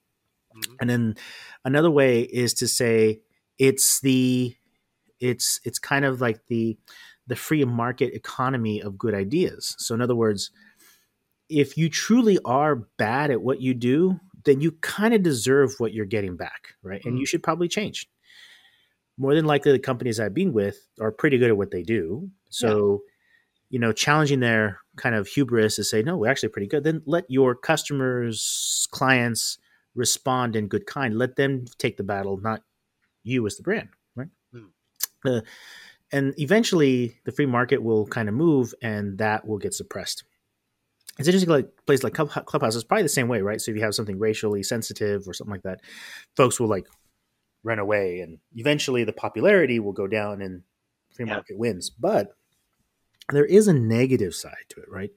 Mm-hmm. 0.57 0.73
And 0.79 0.89
then 0.89 1.15
another 1.63 1.91
way 1.91 2.21
is 2.21 2.53
to 2.55 2.67
say 2.67 3.21
it's 3.57 3.99
the 4.01 4.55
it's 5.19 5.59
it's 5.63 5.79
kind 5.79 6.05
of 6.05 6.21
like 6.21 6.45
the 6.47 6.77
the 7.27 7.35
free 7.35 7.63
market 7.65 8.13
economy 8.13 8.81
of 8.81 8.97
good 8.97 9.13
ideas. 9.13 9.75
So 9.79 9.95
in 9.95 10.01
other 10.01 10.15
words, 10.15 10.51
if 11.49 11.77
you 11.77 11.89
truly 11.89 12.39
are 12.45 12.75
bad 12.75 13.31
at 13.31 13.41
what 13.41 13.61
you 13.61 13.73
do, 13.73 14.19
then 14.45 14.61
you 14.61 14.71
kind 14.73 15.13
of 15.13 15.23
deserve 15.23 15.73
what 15.79 15.93
you're 15.93 16.05
getting 16.05 16.37
back, 16.37 16.75
right? 16.83 16.99
Mm-hmm. 16.99 17.09
And 17.09 17.19
you 17.19 17.25
should 17.25 17.43
probably 17.43 17.67
change. 17.67 18.07
More 19.17 19.33
than 19.33 19.45
likely, 19.45 19.71
the 19.71 19.79
companies 19.79 20.19
I've 20.19 20.33
been 20.33 20.53
with 20.53 20.87
are 20.99 21.11
pretty 21.11 21.37
good 21.37 21.49
at 21.49 21.57
what 21.57 21.71
they 21.71 21.83
do. 21.83 22.29
So, 22.49 23.01
yeah. 23.07 23.11
you 23.71 23.79
know, 23.79 23.93
challenging 23.93 24.41
their 24.41 24.79
kind 24.97 25.15
of 25.15 25.27
hubris 25.27 25.77
to 25.77 25.83
say, 25.83 26.03
no, 26.03 26.17
we're 26.17 26.29
actually 26.29 26.49
pretty 26.49 26.67
good. 26.67 26.83
Then 26.83 27.01
let 27.05 27.23
your 27.29 27.55
customers, 27.55 28.87
clients, 28.91 29.57
respond 29.95 30.55
in 30.55 30.67
good 30.67 30.85
kind. 30.85 31.17
Let 31.17 31.35
them 31.35 31.65
take 31.77 31.97
the 31.97 32.03
battle, 32.03 32.37
not 32.37 32.61
you 33.23 33.45
as 33.47 33.57
the 33.57 33.63
brand, 33.63 33.89
right? 34.15 34.27
Mm. 34.53 34.67
Uh, 35.25 35.41
and 36.11 36.33
eventually, 36.37 37.17
the 37.25 37.31
free 37.31 37.45
market 37.45 37.81
will 37.81 38.05
kind 38.05 38.29
of 38.29 38.35
move, 38.35 38.73
and 38.81 39.17
that 39.17 39.47
will 39.47 39.57
get 39.57 39.73
suppressed. 39.73 40.23
It's 41.17 41.27
interesting, 41.27 41.49
like 41.49 41.69
places 41.85 42.03
like 42.03 42.13
Clubhouse 42.13 42.75
is 42.75 42.83
probably 42.83 43.03
the 43.03 43.09
same 43.09 43.27
way, 43.27 43.41
right? 43.41 43.59
So 43.59 43.71
if 43.71 43.77
you 43.77 43.83
have 43.83 43.95
something 43.95 44.19
racially 44.19 44.63
sensitive 44.63 45.27
or 45.27 45.33
something 45.33 45.53
like 45.53 45.63
that, 45.63 45.81
folks 46.35 46.59
will 46.59 46.67
like 46.67 46.85
run 47.63 47.79
away, 47.79 48.19
and 48.19 48.37
eventually 48.55 49.03
the 49.03 49.13
popularity 49.13 49.79
will 49.79 49.93
go 49.93 50.07
down, 50.07 50.41
and 50.41 50.61
free 51.15 51.25
yeah. 51.25 51.33
market 51.33 51.57
wins. 51.57 51.89
But 51.89 52.35
there 53.31 53.45
is 53.45 53.67
a 53.67 53.73
negative 53.73 54.35
side 54.35 54.65
to 54.69 54.81
it, 54.81 54.89
right? 54.89 55.11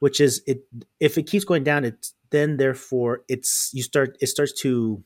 Which 0.00 0.20
is 0.20 0.42
it 0.46 0.64
if 0.98 1.18
it 1.18 1.24
keeps 1.24 1.44
going 1.44 1.64
down, 1.64 1.84
it's 1.84 2.13
then 2.30 2.56
therefore 2.56 3.22
it's 3.28 3.70
you 3.72 3.82
start 3.82 4.16
it 4.20 4.26
starts 4.26 4.52
to 4.62 5.02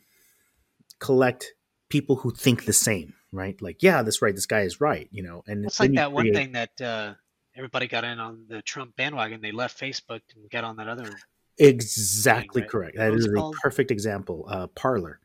collect 0.99 1.55
people 1.89 2.17
who 2.17 2.31
think 2.31 2.65
the 2.65 2.73
same, 2.73 3.15
right? 3.33 3.61
Like, 3.61 3.83
yeah, 3.83 4.03
that's 4.03 4.23
right. 4.23 4.35
This 4.35 4.47
guy 4.47 4.61
is 4.61 4.81
right, 4.81 5.09
you 5.11 5.23
know. 5.23 5.43
And 5.47 5.65
it's 5.65 5.81
like 5.81 5.93
that 5.95 6.13
create... 6.13 6.15
one 6.15 6.33
thing 6.33 6.53
that 6.53 6.81
uh, 6.81 7.15
everybody 7.57 7.87
got 7.87 8.05
in 8.05 8.19
on 8.19 8.47
the 8.49 8.63
Trump 8.63 8.97
bandwagon. 8.97 9.41
They 9.41 9.53
left 9.53 9.79
Facebook 9.79 10.21
and 10.35 10.51
got 10.51 10.65
on 10.65 10.77
that 10.77 10.89
other. 10.89 11.11
Exactly 11.59 12.61
thing, 12.61 12.63
right? 12.63 12.71
correct. 12.71 12.97
That 12.97 13.13
is 13.15 13.27
a 13.27 13.33
called? 13.33 13.57
perfect 13.63 13.91
example. 13.91 14.47
Uh, 14.49 14.67
Parler. 14.69 15.21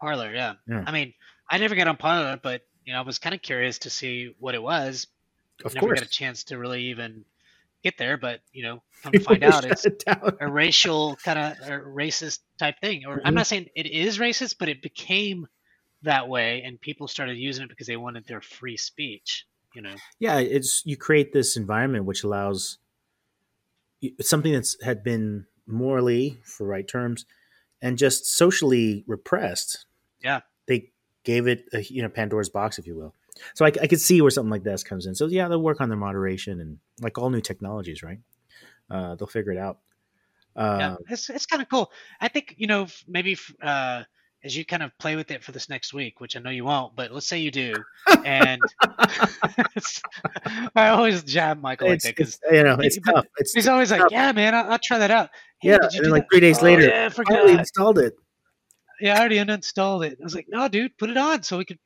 Parler, 0.00 0.32
yeah. 0.34 0.54
yeah. 0.66 0.82
I 0.86 0.92
mean, 0.92 1.12
I 1.48 1.58
never 1.58 1.74
got 1.74 1.86
on 1.86 1.96
Parler, 1.96 2.38
but 2.42 2.62
you 2.84 2.92
know, 2.92 2.98
I 2.98 3.02
was 3.02 3.18
kind 3.18 3.34
of 3.34 3.42
curious 3.42 3.80
to 3.80 3.90
see 3.90 4.34
what 4.38 4.54
it 4.54 4.62
was. 4.62 5.06
Of 5.64 5.74
never 5.74 5.88
course. 5.88 6.00
got 6.00 6.08
a 6.08 6.10
chance 6.10 6.44
to 6.44 6.58
really 6.58 6.84
even 6.84 7.24
get 7.82 7.98
there, 7.98 8.16
but 8.16 8.40
you 8.52 8.62
know, 8.62 8.82
come 9.02 9.12
to 9.12 9.20
find 9.20 9.42
out 9.44 9.64
it's 9.64 9.84
it 9.84 10.02
a 10.06 10.50
racial 10.50 11.16
kind 11.16 11.38
of 11.38 11.56
racist 11.84 12.40
type 12.58 12.76
thing. 12.80 13.04
Or 13.06 13.16
mm-hmm. 13.16 13.26
I'm 13.26 13.34
not 13.34 13.46
saying 13.46 13.68
it 13.74 13.86
is 13.86 14.18
racist, 14.18 14.56
but 14.58 14.68
it 14.68 14.82
became 14.82 15.46
that 16.02 16.28
way, 16.28 16.62
and 16.64 16.80
people 16.80 17.08
started 17.08 17.36
using 17.36 17.64
it 17.64 17.68
because 17.68 17.86
they 17.86 17.96
wanted 17.96 18.26
their 18.26 18.40
free 18.40 18.76
speech. 18.76 19.46
You 19.74 19.82
know? 19.82 19.94
Yeah, 20.18 20.38
it's 20.38 20.82
you 20.84 20.96
create 20.96 21.32
this 21.32 21.56
environment 21.56 22.04
which 22.04 22.24
allows 22.24 22.78
something 24.20 24.52
that's 24.52 24.82
had 24.82 25.04
been 25.04 25.46
morally, 25.66 26.40
for 26.44 26.66
right 26.66 26.86
terms, 26.86 27.24
and 27.80 27.96
just 27.96 28.26
socially 28.26 29.04
repressed. 29.06 29.86
Yeah, 30.22 30.40
they 30.66 30.90
gave 31.24 31.46
it 31.46 31.66
a 31.72 31.82
you 31.82 32.02
know 32.02 32.08
Pandora's 32.08 32.48
box, 32.48 32.78
if 32.78 32.86
you 32.86 32.96
will. 32.96 33.14
So 33.54 33.64
I, 33.64 33.68
I 33.68 33.86
could 33.86 34.00
see 34.00 34.20
where 34.20 34.30
something 34.30 34.50
like 34.50 34.62
this 34.62 34.82
comes 34.82 35.06
in. 35.06 35.14
So 35.14 35.26
yeah, 35.26 35.48
they'll 35.48 35.62
work 35.62 35.80
on 35.80 35.88
their 35.88 35.98
moderation 35.98 36.60
and 36.60 36.78
like 37.00 37.18
all 37.18 37.30
new 37.30 37.40
technologies, 37.40 38.02
right? 38.02 38.18
Uh, 38.90 39.14
they'll 39.14 39.28
figure 39.28 39.52
it 39.52 39.58
out. 39.58 39.78
Uh, 40.56 40.76
yeah, 40.80 40.96
it's 41.08 41.30
it's 41.30 41.46
kind 41.46 41.62
of 41.62 41.68
cool. 41.68 41.90
I 42.20 42.28
think 42.28 42.54
you 42.58 42.66
know 42.66 42.88
maybe 43.06 43.38
uh, 43.62 44.02
is 44.42 44.56
you 44.56 44.64
kind 44.64 44.82
of 44.82 44.96
play 44.98 45.16
with 45.16 45.30
it 45.30 45.44
for 45.44 45.52
this 45.52 45.68
next 45.68 45.92
week, 45.92 46.20
which 46.20 46.36
I 46.36 46.40
know 46.40 46.50
you 46.50 46.64
won't, 46.64 46.96
but 46.96 47.12
let's 47.12 47.26
say 47.26 47.38
you 47.38 47.50
do, 47.50 47.74
and 48.24 48.60
I 50.74 50.88
always 50.88 51.22
jab 51.22 51.60
Michael 51.60 51.88
like 51.88 51.96
it's, 51.96 52.04
that 52.04 52.16
because 52.16 52.40
you 52.50 52.62
know 52.62 52.76
it's 52.80 52.98
tough. 52.98 53.26
It's 53.38 53.52
he's 53.52 53.68
always 53.68 53.90
like, 53.90 54.10
"Yeah, 54.10 54.32
man, 54.32 54.54
I'll, 54.54 54.72
I'll 54.72 54.78
try 54.78 54.98
that 54.98 55.10
out." 55.10 55.30
Hey, 55.60 55.70
yeah, 55.70 55.78
and 55.82 56.04
then 56.04 56.10
like 56.10 56.26
three 56.30 56.40
days 56.40 56.58
"Oh, 56.60 56.64
later, 56.64 56.88
yeah, 56.88 57.06
I 57.06 57.08
forgot. 57.10 57.34
finally 57.34 57.58
installed 57.58 57.98
it. 57.98 58.14
Yeah, 59.00 59.14
I 59.14 59.20
already 59.20 59.36
uninstalled 59.36 60.06
it. 60.06 60.18
I 60.20 60.24
was 60.24 60.34
like, 60.34 60.46
"No, 60.48 60.68
dude, 60.68 60.96
put 60.98 61.10
it 61.10 61.16
on 61.16 61.42
so 61.42 61.58
we 61.58 61.64
could." 61.64 61.78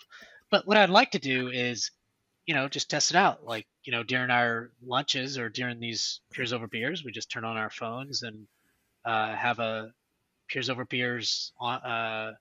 But 0.54 0.68
what 0.68 0.76
I'd 0.76 0.88
like 0.88 1.10
to 1.10 1.18
do 1.18 1.48
is, 1.48 1.90
you 2.46 2.54
know, 2.54 2.68
just 2.68 2.88
test 2.88 3.10
it 3.10 3.16
out. 3.16 3.44
Like, 3.44 3.66
you 3.82 3.90
know, 3.90 4.04
during 4.04 4.30
our 4.30 4.70
lunches 4.86 5.36
or 5.36 5.48
during 5.48 5.80
these 5.80 6.20
peers 6.30 6.52
over 6.52 6.68
beers, 6.68 7.02
we 7.04 7.10
just 7.10 7.28
turn 7.28 7.44
on 7.44 7.56
our 7.56 7.70
phones 7.70 8.22
and 8.22 8.46
uh, 9.04 9.34
have 9.34 9.58
a 9.58 9.92
peers 10.48 10.70
over 10.70 10.84
beers 10.84 11.50
on, 11.58 11.80
uh, 11.82 12.32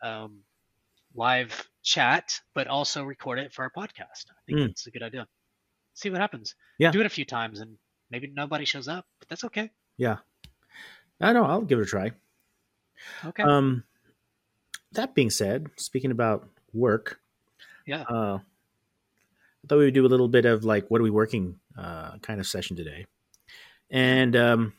um, 0.00 0.38
live 1.16 1.68
chat, 1.82 2.40
but 2.54 2.68
also 2.68 3.02
record 3.02 3.40
it 3.40 3.52
for 3.52 3.62
our 3.64 3.70
podcast. 3.76 4.30
I 4.30 4.38
think 4.46 4.60
Mm. 4.60 4.66
that's 4.68 4.86
a 4.86 4.92
good 4.92 5.02
idea. 5.02 5.26
See 5.94 6.08
what 6.08 6.20
happens. 6.20 6.54
Yeah. 6.78 6.92
Do 6.92 7.00
it 7.00 7.06
a 7.06 7.08
few 7.18 7.24
times 7.24 7.58
and 7.58 7.78
maybe 8.12 8.28
nobody 8.28 8.64
shows 8.64 8.86
up, 8.86 9.06
but 9.18 9.26
that's 9.28 9.42
okay. 9.42 9.72
Yeah, 9.96 10.18
I 11.20 11.32
know. 11.32 11.44
I'll 11.44 11.62
give 11.62 11.80
it 11.80 11.82
a 11.82 11.86
try. 11.86 12.12
Okay. 13.24 13.42
Um, 13.42 13.82
that 14.92 15.16
being 15.16 15.30
said, 15.30 15.66
speaking 15.76 16.12
about 16.12 16.48
work, 16.72 17.18
Yeah. 17.86 18.02
uh, 18.02 18.38
I 18.38 19.68
thought 19.68 19.78
we 19.78 19.84
would 19.84 19.94
do 19.94 20.06
a 20.06 20.08
little 20.08 20.28
bit 20.28 20.44
of 20.44 20.64
like, 20.64 20.88
what 20.90 21.00
are 21.00 21.04
we 21.04 21.10
working, 21.10 21.58
uh, 21.78 22.18
kind 22.18 22.40
of 22.40 22.46
session 22.46 22.76
today, 22.76 23.06
and 23.90 24.36
um, 24.36 24.72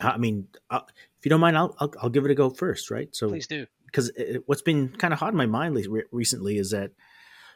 I 0.00 0.16
mean, 0.16 0.48
uh, 0.70 0.80
if 1.18 1.24
you 1.24 1.30
don't 1.30 1.40
mind, 1.40 1.56
I'll, 1.56 1.74
I'll 1.78 1.92
I'll 2.02 2.10
give 2.10 2.24
it 2.24 2.30
a 2.30 2.34
go 2.34 2.50
first, 2.50 2.90
right? 2.90 3.14
So 3.14 3.28
Please 3.28 3.46
do. 3.46 3.66
because 3.86 4.10
what's 4.46 4.62
been 4.62 4.88
kind 4.90 5.12
of 5.12 5.20
hot 5.20 5.32
in 5.32 5.36
my 5.36 5.46
mind 5.46 5.74
le- 5.74 6.02
recently 6.10 6.58
is 6.58 6.70
that 6.70 6.92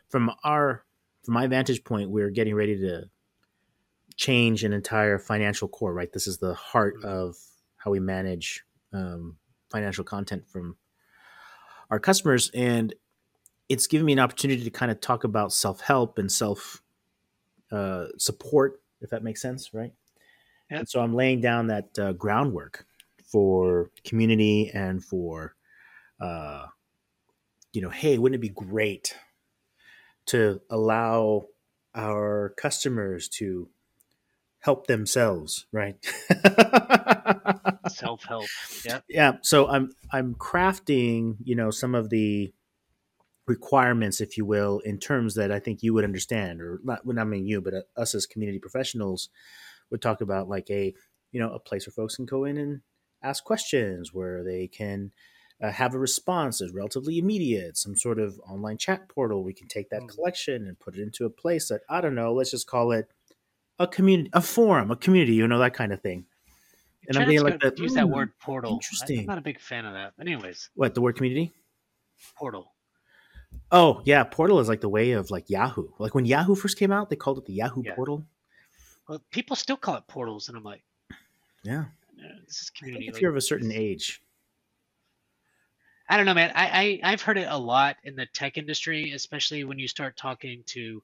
from 0.08 0.30
our 0.44 0.84
from 1.24 1.34
my 1.34 1.46
vantage 1.46 1.84
point 1.84 2.10
we're 2.10 2.30
getting 2.30 2.54
ready 2.54 2.78
to 2.78 3.04
change 4.16 4.64
an 4.64 4.72
entire 4.72 5.18
financial 5.18 5.68
core 5.68 5.92
right 5.92 6.12
this 6.12 6.26
is 6.26 6.38
the 6.38 6.54
heart 6.54 6.94
of 7.04 7.36
how 7.76 7.90
we 7.90 8.00
manage 8.00 8.64
um, 8.92 9.36
financial 9.70 10.02
content 10.04 10.48
from 10.48 10.76
our 11.90 12.00
customers 12.00 12.50
and 12.54 12.94
it's 13.68 13.86
given 13.86 14.06
me 14.06 14.12
an 14.12 14.18
opportunity 14.18 14.64
to 14.64 14.70
kind 14.70 14.90
of 14.90 15.00
talk 15.00 15.24
about 15.24 15.52
self-help 15.52 16.18
and 16.18 16.30
self 16.32 16.82
uh, 17.70 18.06
support 18.16 18.80
if 19.00 19.10
that 19.10 19.22
makes 19.22 19.40
sense 19.42 19.72
right 19.74 19.92
Yeah. 20.70 20.78
and 20.78 20.88
so 20.88 21.00
i'm 21.00 21.14
laying 21.14 21.40
down 21.40 21.66
that 21.68 21.98
uh, 21.98 22.12
groundwork 22.12 22.86
for 23.30 23.90
community 24.04 24.70
and 24.72 25.04
for 25.04 25.54
uh, 26.20 26.66
you 27.72 27.82
know, 27.82 27.90
hey, 27.90 28.18
wouldn't 28.18 28.36
it 28.36 28.40
be 28.40 28.48
great 28.48 29.14
to 30.26 30.60
allow 30.70 31.46
our 31.94 32.54
customers 32.56 33.28
to 33.28 33.68
help 34.60 34.86
themselves, 34.86 35.66
right? 35.70 35.96
Self 37.88 38.24
help. 38.24 38.46
Yeah. 38.84 39.00
yeah. 39.08 39.32
So 39.42 39.68
I'm 39.68 39.92
I'm 40.12 40.34
crafting, 40.34 41.36
you 41.44 41.54
know, 41.54 41.70
some 41.70 41.94
of 41.94 42.10
the 42.10 42.52
requirements, 43.48 44.20
if 44.20 44.36
you 44.36 44.44
will, 44.44 44.80
in 44.80 44.98
terms 44.98 45.34
that 45.36 45.52
I 45.52 45.58
think 45.60 45.82
you 45.82 45.94
would 45.94 46.04
understand, 46.04 46.60
or 46.60 46.80
not. 46.84 47.04
Well, 47.06 47.18
I 47.18 47.24
mean 47.24 47.46
you, 47.46 47.60
but 47.60 47.74
uh, 47.74 47.82
us 47.96 48.14
as 48.14 48.26
community 48.26 48.58
professionals 48.58 49.30
would 49.90 50.02
talk 50.02 50.20
about 50.20 50.48
like 50.48 50.70
a, 50.70 50.94
you 51.32 51.40
know, 51.40 51.52
a 51.52 51.60
place 51.60 51.86
where 51.86 51.92
folks 51.92 52.16
can 52.16 52.26
go 52.26 52.44
in 52.44 52.56
and 52.58 52.82
ask 53.22 53.44
questions, 53.44 54.12
where 54.12 54.44
they 54.44 54.68
can 54.68 55.12
uh, 55.62 55.72
have 55.72 55.94
a 55.94 55.98
response 55.98 56.58
that's 56.58 56.72
relatively 56.72 57.18
immediate, 57.18 57.76
some 57.76 57.96
sort 57.96 58.18
of 58.18 58.38
online 58.40 58.78
chat 58.78 59.08
portal. 59.08 59.42
We 59.44 59.54
can 59.54 59.68
take 59.68 59.90
that 59.90 60.02
Mhm. 60.02 60.08
collection 60.08 60.66
and 60.66 60.78
put 60.78 60.96
it 60.96 61.02
into 61.02 61.24
a 61.26 61.30
place 61.30 61.68
that 61.68 61.82
I 61.88 62.00
don't 62.00 62.14
know. 62.14 62.32
Let's 62.34 62.52
just 62.52 62.66
call 62.68 62.92
it 62.92 63.10
a 63.78 63.86
community, 63.88 64.30
a 64.32 64.42
forum, 64.42 64.90
a 64.90 64.96
community, 64.96 65.34
you 65.34 65.48
know, 65.48 65.58
that 65.60 65.74
kind 65.74 65.92
of 65.92 66.02
thing. 66.02 66.26
And 67.08 67.18
I'm 67.18 67.24
not 67.24 67.26
being 67.26 67.42
like 67.42 67.58
that. 67.60 67.78
use 67.78 67.94
that 67.94 68.08
"Hmm, 68.08 68.12
word 68.12 68.38
portal. 68.38 68.74
Interesting. 68.74 69.18
I'm 69.18 69.26
not 69.26 69.38
a 69.38 69.42
big 69.42 69.60
fan 69.60 69.84
of 69.86 69.94
that. 69.94 70.14
But 70.16 70.26
Anyways, 70.26 70.70
What 70.74 70.94
the 70.94 71.02
word 71.02 71.16
community? 71.16 71.52
portal. 72.36 72.74
Oh 73.70 74.00
yeah, 74.04 74.24
Portal 74.24 74.60
is 74.60 74.68
like 74.68 74.80
the 74.80 74.88
way 74.88 75.12
of 75.12 75.30
like 75.30 75.50
Yahoo. 75.50 75.88
Like 75.98 76.14
when 76.14 76.24
Yahoo 76.24 76.54
first 76.54 76.78
came 76.78 76.90
out, 76.92 77.10
they 77.10 77.16
called 77.16 77.38
it 77.38 77.44
the 77.44 77.52
Yahoo 77.52 77.82
Yeah. 77.84 77.94
Portal. 77.94 78.24
Well, 79.08 79.22
people 79.30 79.56
still 79.56 79.76
call 79.76 79.96
it 79.96 80.06
portals, 80.06 80.48
and 80.48 80.56
I'm 80.56 80.64
like, 80.64 80.82
Yeah, 81.62 81.84
uh, 82.18 82.38
this 82.46 82.62
is 82.62 82.70
community. 82.70 83.08
if 83.08 83.14
like, 83.14 83.22
you're 83.22 83.30
of 83.30 83.36
a 83.36 83.42
certain 83.42 83.72
age. 83.72 84.22
I 86.10 86.16
don't 86.16 86.24
know, 86.26 86.34
man. 86.34 86.52
I, 86.54 87.00
I 87.04 87.12
I've 87.12 87.22
heard 87.22 87.36
it 87.36 87.48
a 87.50 87.56
lot 87.58 87.96
in 88.04 88.16
the 88.16 88.26
tech 88.26 88.56
industry, 88.56 89.12
especially 89.12 89.64
when 89.64 89.78
you 89.78 89.88
start 89.88 90.16
talking 90.16 90.62
to 90.66 91.02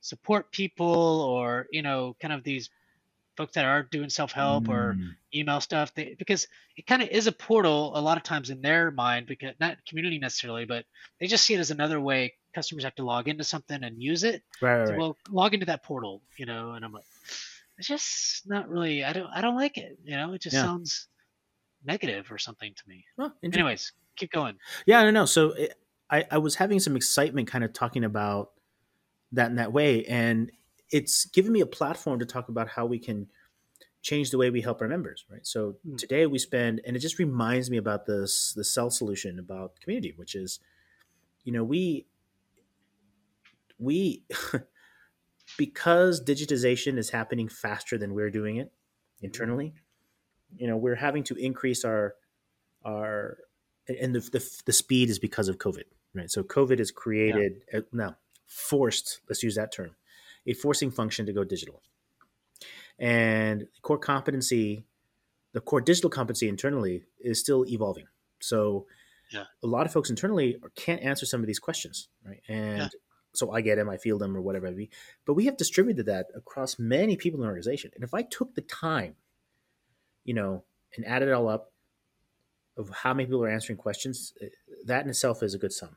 support 0.00 0.50
people 0.52 0.86
or 1.22 1.66
you 1.70 1.82
know, 1.82 2.16
kind 2.20 2.34
of 2.34 2.42
these 2.44 2.68
folks 3.36 3.54
that 3.54 3.64
are 3.64 3.82
doing 3.82 4.10
self 4.10 4.32
help 4.32 4.68
or 4.68 4.96
Mm, 4.98 5.14
email 5.34 5.60
stuff. 5.60 5.94
They, 5.94 6.14
because 6.18 6.46
it 6.76 6.86
kind 6.86 7.02
of 7.02 7.08
is 7.08 7.26
a 7.26 7.32
portal 7.32 7.92
a 7.96 8.00
lot 8.00 8.16
of 8.18 8.22
times 8.22 8.50
in 8.50 8.60
their 8.62 8.90
mind, 8.90 9.26
because 9.26 9.54
not 9.60 9.78
community 9.86 10.18
necessarily, 10.18 10.64
but 10.64 10.84
they 11.20 11.26
just 11.26 11.44
see 11.44 11.54
it 11.54 11.60
as 11.60 11.70
another 11.70 12.00
way 12.00 12.34
customers 12.54 12.84
have 12.84 12.94
to 12.96 13.04
log 13.04 13.28
into 13.28 13.44
something 13.44 13.82
and 13.82 14.02
use 14.02 14.24
it. 14.24 14.42
right, 14.60 14.84
So, 14.84 14.90
right. 14.90 14.98
well, 14.98 15.16
log 15.30 15.54
into 15.54 15.66
that 15.66 15.82
portal, 15.82 16.22
you 16.36 16.44
know, 16.44 16.72
and 16.72 16.84
I'm 16.84 16.92
like, 16.92 17.04
it's 17.78 17.88
just 17.88 18.46
not 18.46 18.68
really. 18.68 19.04
I 19.04 19.12
don't. 19.12 19.28
I 19.28 19.40
don't 19.40 19.56
like 19.56 19.78
it. 19.78 19.98
You 20.04 20.16
know, 20.16 20.34
it 20.34 20.42
just 20.42 20.56
Yeah. 20.56 20.64
sounds 20.64 21.08
negative 21.84 22.30
or 22.30 22.38
something 22.38 22.72
to 22.74 22.82
me. 22.86 23.04
Well. 23.16 23.34
Anyways, 23.42 23.92
keep 24.16 24.30
going. 24.30 24.58
Yeah, 24.86 25.00
I 25.00 25.04
don't 25.04 25.14
know. 25.14 25.26
So 25.26 25.52
it, 25.52 25.74
I, 26.10 26.24
I 26.30 26.38
was 26.38 26.56
having 26.56 26.78
some 26.78 26.96
excitement 26.96 27.48
kind 27.48 27.64
of 27.64 27.72
talking 27.72 28.04
about 28.04 28.50
that 29.32 29.48
in 29.50 29.56
that 29.56 29.72
way. 29.72 30.04
And 30.04 30.52
it's 30.92 31.24
given 31.26 31.52
me 31.52 31.60
a 31.60 31.66
platform 31.66 32.18
to 32.20 32.26
talk 32.26 32.48
about 32.48 32.68
how 32.68 32.86
we 32.86 32.98
can 32.98 33.28
change 34.02 34.30
the 34.30 34.38
way 34.38 34.50
we 34.50 34.60
help 34.60 34.80
our 34.82 34.88
members, 34.88 35.24
right? 35.30 35.46
So 35.46 35.76
Hmm. 35.84 35.96
today 35.96 36.26
we 36.26 36.38
spend, 36.38 36.80
and 36.84 36.96
it 36.96 37.00
just 37.00 37.18
reminds 37.18 37.70
me 37.70 37.78
about 37.78 38.06
this, 38.06 38.52
the 38.52 38.64
cell 38.64 38.90
solution 38.90 39.38
about 39.38 39.80
community, 39.80 40.12
which 40.14 40.34
is, 40.34 40.60
you 41.44 41.52
know, 41.52 41.64
we, 41.64 42.06
we, 43.78 44.24
because 45.58 46.22
digitization 46.22 46.98
is 46.98 47.10
happening 47.10 47.48
faster 47.48 47.96
than 47.96 48.14
we're 48.14 48.30
doing 48.30 48.56
it 48.56 48.72
internally, 49.20 49.72
you 50.56 50.66
know, 50.66 50.76
we're 50.76 50.96
having 50.96 51.22
to 51.24 51.34
increase 51.36 51.84
our, 51.84 52.16
our, 52.84 53.38
and 53.88 54.14
the, 54.14 54.20
the, 54.20 54.60
the 54.66 54.72
speed 54.72 55.10
is 55.10 55.18
because 55.18 55.48
of 55.48 55.58
COVID, 55.58 55.84
right? 56.14 56.30
So 56.30 56.42
COVID 56.42 56.78
has 56.78 56.90
created, 56.90 57.62
uh, 57.72 57.80
no, 57.92 58.14
forced, 58.46 59.20
let's 59.28 59.42
use 59.42 59.54
that 59.54 59.72
term, 59.72 59.94
a 60.46 60.54
forcing 60.54 60.90
function 60.90 61.26
to 61.26 61.32
go 61.32 61.44
digital. 61.44 61.82
And 62.98 63.68
core 63.82 63.98
competency, 63.98 64.86
the 65.52 65.60
core 65.60 65.80
digital 65.80 66.10
competency 66.10 66.48
internally 66.48 67.04
is 67.20 67.40
still 67.40 67.66
evolving. 67.66 68.06
So 68.40 68.86
Yeah. 69.30 69.46
a 69.62 69.66
lot 69.66 69.86
of 69.86 69.92
folks 69.92 70.10
internally 70.10 70.58
can't 70.76 71.02
answer 71.02 71.26
some 71.26 71.40
of 71.40 71.46
these 71.46 71.58
questions, 71.58 72.08
right? 72.24 72.42
And 72.48 72.78
Yeah. 72.78 72.88
so 73.34 73.52
I 73.52 73.60
get 73.62 73.76
them, 73.76 73.88
I 73.90 73.96
feel 73.98 74.18
them, 74.18 74.36
or 74.36 74.42
whatever 74.42 74.66
it 74.66 74.76
be. 74.76 74.90
But 75.24 75.34
we 75.34 75.46
have 75.46 75.56
distributed 75.56 76.06
that 76.06 76.28
across 76.34 76.78
many 76.78 77.16
people 77.16 77.38
in 77.38 77.42
the 77.42 77.48
organization. 77.48 77.92
And 77.94 78.04
if 78.04 78.14
I 78.14 78.22
took 78.22 78.54
the 78.54 78.62
time, 78.62 79.16
you 80.24 80.34
know, 80.34 80.64
and 80.96 81.06
added 81.06 81.28
it 81.28 81.32
all 81.32 81.48
up 81.48 81.72
of 82.76 82.88
how 82.90 83.12
many 83.14 83.26
people 83.26 83.42
are 83.44 83.48
answering 83.48 83.76
questions, 83.78 84.34
eh, 84.40 84.48
that 84.84 85.04
in 85.04 85.10
itself 85.10 85.42
is 85.42 85.54
a 85.54 85.58
good 85.58 85.72
sum. 85.72 85.96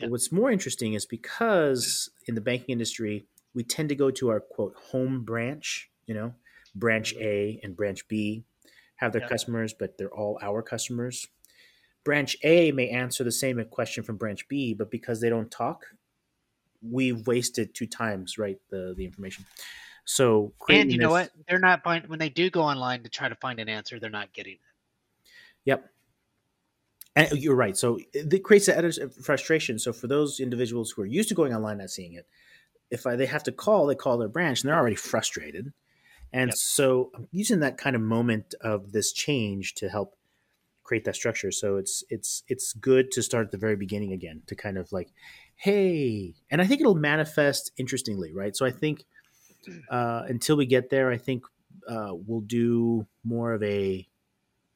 Yeah. 0.00 0.06
But 0.06 0.12
what's 0.12 0.32
more 0.32 0.50
interesting 0.50 0.94
is 0.94 1.06
because 1.06 2.10
in 2.26 2.34
the 2.34 2.40
banking 2.40 2.72
industry, 2.72 3.26
we 3.54 3.62
tend 3.64 3.88
to 3.90 3.94
go 3.94 4.10
to 4.10 4.28
our 4.30 4.40
quote 4.40 4.74
home 4.76 5.24
branch, 5.24 5.90
you 6.06 6.14
know, 6.14 6.34
branch 6.74 7.14
A 7.20 7.60
and 7.62 7.76
branch 7.76 8.06
B 8.08 8.44
have 8.96 9.12
their 9.12 9.22
Yeah. 9.22 9.28
customers, 9.28 9.72
but 9.72 9.98
they're 9.98 10.12
all 10.14 10.38
our 10.42 10.62
customers. 10.62 11.26
Branch 12.04 12.36
A 12.44 12.72
may 12.72 12.88
answer 12.88 13.24
the 13.24 13.32
same 13.32 13.62
question 13.66 14.02
from 14.04 14.16
branch 14.16 14.48
B, 14.48 14.72
but 14.74 14.90
because 14.90 15.20
they 15.20 15.28
don't 15.28 15.50
talk, 15.50 15.94
we've 16.82 17.26
wasted 17.26 17.74
two 17.74 17.86
times, 17.86 18.38
right? 18.38 18.58
The 18.70 18.94
the 18.96 19.04
information. 19.04 19.44
So 20.06 20.54
And 20.68 20.90
you 20.90 20.98
know 20.98 21.14
this- 21.14 21.30
what? 21.34 21.46
They're 21.46 21.58
not 21.58 21.82
find, 21.84 22.06
when 22.08 22.18
they 22.18 22.30
do 22.30 22.50
go 22.50 22.62
online 22.62 23.02
to 23.02 23.08
try 23.10 23.28
to 23.28 23.34
find 23.36 23.60
an 23.60 23.68
answer, 23.68 24.00
they're 24.00 24.10
not 24.10 24.32
getting 24.32 24.54
it. 24.54 25.30
Yep. 25.66 25.92
And 27.16 27.32
you're 27.32 27.56
right. 27.56 27.76
So 27.76 27.98
it 28.12 28.44
creates 28.44 28.66
that 28.66 28.78
editor's 28.78 28.98
frustration. 29.22 29.78
So 29.78 29.92
for 29.92 30.06
those 30.06 30.38
individuals 30.38 30.92
who 30.92 31.02
are 31.02 31.06
used 31.06 31.28
to 31.30 31.34
going 31.34 31.52
online 31.54 31.78
not 31.78 31.90
seeing 31.90 32.14
it, 32.14 32.26
if 32.90 33.06
I, 33.06 33.16
they 33.16 33.26
have 33.26 33.42
to 33.44 33.52
call, 33.52 33.86
they 33.86 33.94
call 33.94 34.18
their 34.18 34.28
branch, 34.28 34.62
and 34.62 34.68
they're 34.68 34.78
already 34.78 34.96
frustrated. 34.96 35.72
And 36.32 36.50
Yep. 36.50 36.54
so 36.54 37.10
I'm 37.14 37.28
using 37.32 37.60
that 37.60 37.78
kind 37.78 37.96
of 37.96 38.02
moment 38.02 38.54
of 38.60 38.92
this 38.92 39.12
change 39.12 39.74
to 39.74 39.88
help 39.88 40.16
create 40.84 41.04
that 41.04 41.16
structure. 41.16 41.50
So 41.52 41.76
it's 41.76 42.04
it's 42.08 42.42
it's 42.48 42.72
good 42.72 43.10
to 43.12 43.22
start 43.22 43.46
at 43.46 43.52
the 43.52 43.58
very 43.58 43.76
beginning 43.76 44.12
again 44.12 44.42
to 44.46 44.54
kind 44.56 44.78
of 44.78 44.92
like, 44.92 45.12
hey, 45.56 46.34
and 46.50 46.60
I 46.60 46.66
think 46.66 46.80
it'll 46.80 46.94
manifest 46.94 47.72
interestingly, 47.76 48.32
right? 48.32 48.56
So 48.56 48.66
I 48.66 48.70
think 48.70 49.04
uh, 49.88 50.22
until 50.28 50.56
we 50.56 50.66
get 50.66 50.90
there, 50.90 51.10
I 51.10 51.18
think 51.18 51.44
uh, 51.88 52.12
we'll 52.12 52.40
do 52.40 53.06
more 53.24 53.52
of 53.52 53.62
a 53.62 54.08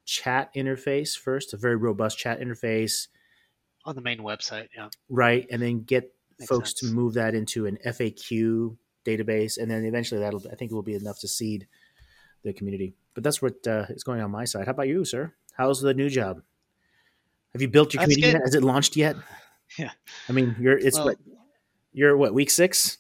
chat 0.05 0.53
interface 0.55 1.17
first, 1.19 1.53
a 1.55 1.57
very 1.57 1.77
robust 1.77 2.19
chat 2.19 2.41
interface, 2.41 3.09
on 3.85 3.95
the 3.95 4.01
main 4.01 4.19
website. 4.21 4.69
Yeah. 4.77 4.89
right, 5.09 5.47
and 5.51 5.61
then 5.61 5.83
get 5.83 6.13
Makes 6.39 6.49
folks 6.49 6.71
sense. 6.71 6.81
to 6.91 6.95
move 6.95 7.15
that 7.15 7.35
into 7.35 7.67
an 7.67 7.79
FAQ 7.87 8.77
database, 9.05 9.59
and 9.59 9.71
then 9.71 9.85
eventually 9.85 10.21
that'll 10.21 10.43
I 10.51 10.55
think 10.57 10.71
it 10.71 10.75
will 10.75 10.83
be 10.83 10.95
enough 10.95 11.19
to 11.21 11.29
seed 11.29 11.67
the 12.43 12.53
community. 12.53 12.95
But 13.15 13.23
that's 13.25 13.41
what 13.43 13.67
uh, 13.67 13.87
is 13.91 14.03
going 14.05 14.21
on 14.21 14.31
my 14.31 14.45
side. 14.45 14.65
How 14.67 14.73
about 14.73 14.89
you, 14.89 15.05
sir? 15.05 15.33
How's 15.57 15.81
the 15.81 15.95
new 15.95 16.09
job? 16.09 16.43
Have 17.53 17.63
you 17.63 17.69
built 17.69 17.95
your 17.95 18.01
That's 18.01 18.15
community 18.15 18.33
good. 18.33 18.39
yet? 18.39 18.47
Has 18.47 18.55
it 18.55 18.63
launched 18.65 18.97
yet? 18.97 19.17
Yeah. 19.79 19.91
I 20.29 20.33
mean, 20.33 20.55
you're 20.61 20.77
it's 20.79 20.97
Well, 20.99 21.07
what 21.07 21.19
you're 21.93 22.17
what 22.17 22.35
week 22.35 22.51
six. 22.51 22.99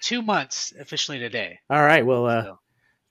two 0.00 0.22
months 0.22 0.72
officially 0.80 1.18
today. 1.18 1.58
All 1.68 1.82
right. 1.82 2.04
Well, 2.06 2.26
uh, 2.26 2.42
So- 2.44 2.58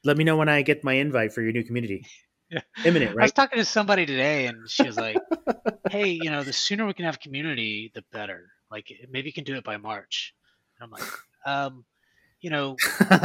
let 0.04 0.18
me 0.18 0.24
know 0.24 0.36
when 0.38 0.50
I 0.50 0.62
get 0.64 0.84
my 0.84 0.94
invite 0.94 1.34
for 1.34 1.42
your 1.42 1.52
new 1.52 1.64
community. 1.64 2.06
Yeah. 2.52 2.60
Imminent, 2.84 3.18
I 3.18 3.24
was 3.24 3.32
talking 3.32 3.60
to 3.60 3.66
somebody 3.66 4.06
today, 4.06 4.48
and 4.48 4.70
she 4.70 4.84
was 4.84 4.98
like, 4.98 5.18
"Hey, 5.90 6.10
you 6.10 6.30
know, 6.30 6.44
the 6.44 6.52
sooner 6.52 6.86
we 6.86 6.94
can 6.94 7.06
have 7.06 7.20
community, 7.20 7.92
the 7.96 8.04
better. 8.12 8.50
Like, 8.70 8.92
maybe 9.10 9.30
you 9.30 9.34
can 9.34 9.46
do 9.46 9.56
it 9.56 9.64
by 9.64 9.78
March." 9.78 10.34
And 10.78 10.86
I'm 10.86 10.92
like, 10.92 11.10
um, 11.46 11.86
you 12.42 12.50
know, 12.50 12.76
like, 13.00 13.18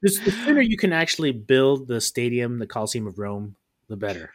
the, 0.00 0.20
the 0.24 0.32
sooner 0.44 0.60
you 0.62 0.78
can 0.78 0.92
actually 0.92 1.32
build 1.32 1.88
the 1.88 2.00
stadium, 2.00 2.58
the 2.58 2.66
Coliseum 2.66 3.06
of 3.06 3.18
Rome, 3.18 3.56
the 3.88 3.96
better. 3.96 4.32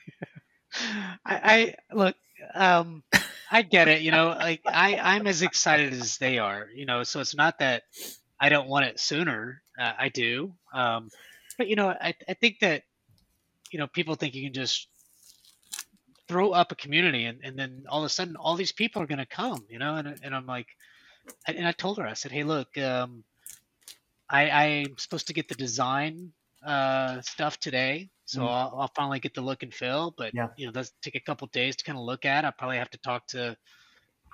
I, 1.25 1.25
I 1.25 1.75
look, 1.91 2.15
um, 2.53 3.03
I 3.49 3.61
get 3.63 3.87
it. 3.87 4.01
You 4.01 4.11
know, 4.11 4.27
like 4.27 4.61
I, 4.67 4.97
I'm 4.97 5.25
as 5.25 5.41
excited 5.41 5.93
as 5.93 6.17
they 6.17 6.37
are. 6.37 6.67
You 6.73 6.85
know, 6.85 7.03
so 7.03 7.19
it's 7.19 7.35
not 7.35 7.59
that 7.59 7.83
I 8.39 8.49
don't 8.49 8.67
want 8.67 8.85
it 8.85 8.99
sooner. 8.99 9.61
Uh, 9.79 9.93
I 9.97 10.09
do. 10.09 10.53
Um, 10.73 11.09
but 11.57 11.67
you 11.67 11.75
know, 11.75 11.89
I, 11.89 12.15
I 12.27 12.33
think 12.35 12.59
that 12.61 12.83
you 13.71 13.79
know 13.79 13.87
people 13.87 14.15
think 14.15 14.35
you 14.35 14.43
can 14.45 14.53
just 14.53 14.89
throw 16.27 16.51
up 16.51 16.71
a 16.71 16.75
community 16.75 17.25
and, 17.25 17.43
and 17.43 17.57
then 17.57 17.83
all 17.89 17.99
of 18.01 18.05
a 18.05 18.09
sudden 18.09 18.35
all 18.35 18.55
these 18.55 18.71
people 18.71 19.01
are 19.01 19.07
going 19.07 19.19
to 19.19 19.25
come. 19.25 19.65
You 19.69 19.79
know, 19.79 19.95
and 19.95 20.19
and 20.21 20.35
I'm 20.35 20.45
like, 20.45 20.67
and 21.47 21.67
I 21.67 21.73
told 21.73 21.99
her 21.99 22.07
I 22.07 22.13
said, 22.13 22.31
hey, 22.33 22.43
look, 22.43 22.77
um, 22.77 23.25
I 24.29 24.49
I'm 24.49 24.97
supposed 24.97 25.27
to 25.27 25.33
get 25.33 25.47
the 25.47 25.55
design 25.55 26.33
uh, 26.63 27.21
stuff 27.21 27.59
today, 27.59 28.09
so 28.25 28.43
Mhm. 28.43 28.47
I'll, 28.47 28.79
I'll 28.81 28.91
finally 28.95 29.19
get 29.19 29.33
the 29.33 29.41
look 29.41 29.63
and 29.63 29.73
feel. 29.73 30.11
But 30.17 30.33
Yeah. 30.33 30.55
you 30.55 30.65
know, 30.65 30.71
that's 30.71 30.91
take 31.01 31.15
a 31.15 31.19
couple 31.19 31.47
days 31.47 31.75
to 31.77 31.83
kind 31.83 31.97
of 31.97 32.03
look 32.05 32.25
at. 32.25 32.45
I 32.45 32.51
probably 32.51 32.77
have 32.77 32.89
to 32.91 32.97
talk 32.99 33.27
to, 33.27 33.57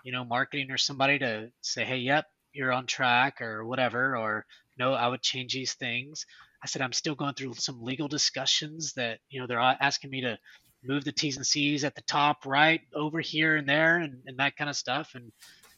you 0.04 0.12
know, 0.14 0.26
marketing 0.26 0.72
or 0.72 0.78
somebody 0.80 1.20
to 1.20 1.52
say, 1.62 1.86
hey, 1.86 1.98
yep, 2.00 2.28
you're 2.54 2.74
on 2.74 2.88
track 2.88 3.42
or 3.42 3.66
whatever, 3.66 4.18
or 4.18 4.48
no, 4.78 4.94
I 4.94 5.08
would 5.10 5.24
change 5.24 5.54
these 5.54 5.76
things. 5.76 6.26
I 6.64 6.68
said 6.68 6.82
I'm 6.82 6.94
still 6.94 7.16
going 7.16 7.34
through 7.34 7.56
some 7.56 7.84
legal 7.84 8.08
discussions 8.08 8.94
that 8.94 9.20
you 9.30 9.40
know 9.40 9.48
they're 9.48 9.60
asking 9.60 10.12
me 10.12 10.22
to 10.22 10.38
move 10.84 11.04
the 11.04 11.12
T's 11.12 11.38
and 11.38 11.46
C's 11.46 11.84
at 11.84 11.96
the 11.96 12.02
top 12.02 12.46
right 12.46 12.82
over 12.94 13.20
here 13.20 13.56
and 13.56 13.68
there 13.68 13.98
and, 13.98 14.22
and 14.26 14.38
that 14.38 14.56
kind 14.56 14.70
of 14.70 14.76
stuff. 14.76 15.12
And 15.16 15.32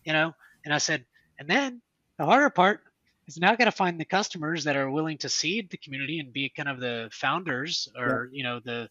you 0.06 0.14
know, 0.14 0.34
and 0.66 0.74
I 0.74 0.78
said, 0.78 1.06
and 1.40 1.50
then 1.50 1.82
the 2.18 2.26
harder 2.26 2.50
part 2.50 2.82
is 3.28 3.38
now 3.38 3.56
got 3.56 3.66
to 3.66 3.72
find 3.72 4.00
the 4.00 4.06
customers 4.06 4.64
that 4.66 4.76
are 4.76 4.90
willing 4.90 5.18
to 5.20 5.30
seed 5.30 5.70
the 5.70 5.78
community 5.78 6.20
and 6.20 6.34
be 6.34 6.50
kind 6.50 6.70
of 6.70 6.80
the 6.80 7.10
founders 7.12 7.88
or 7.98 8.30
you 8.32 8.44
know 8.44 8.60
the 8.60 8.90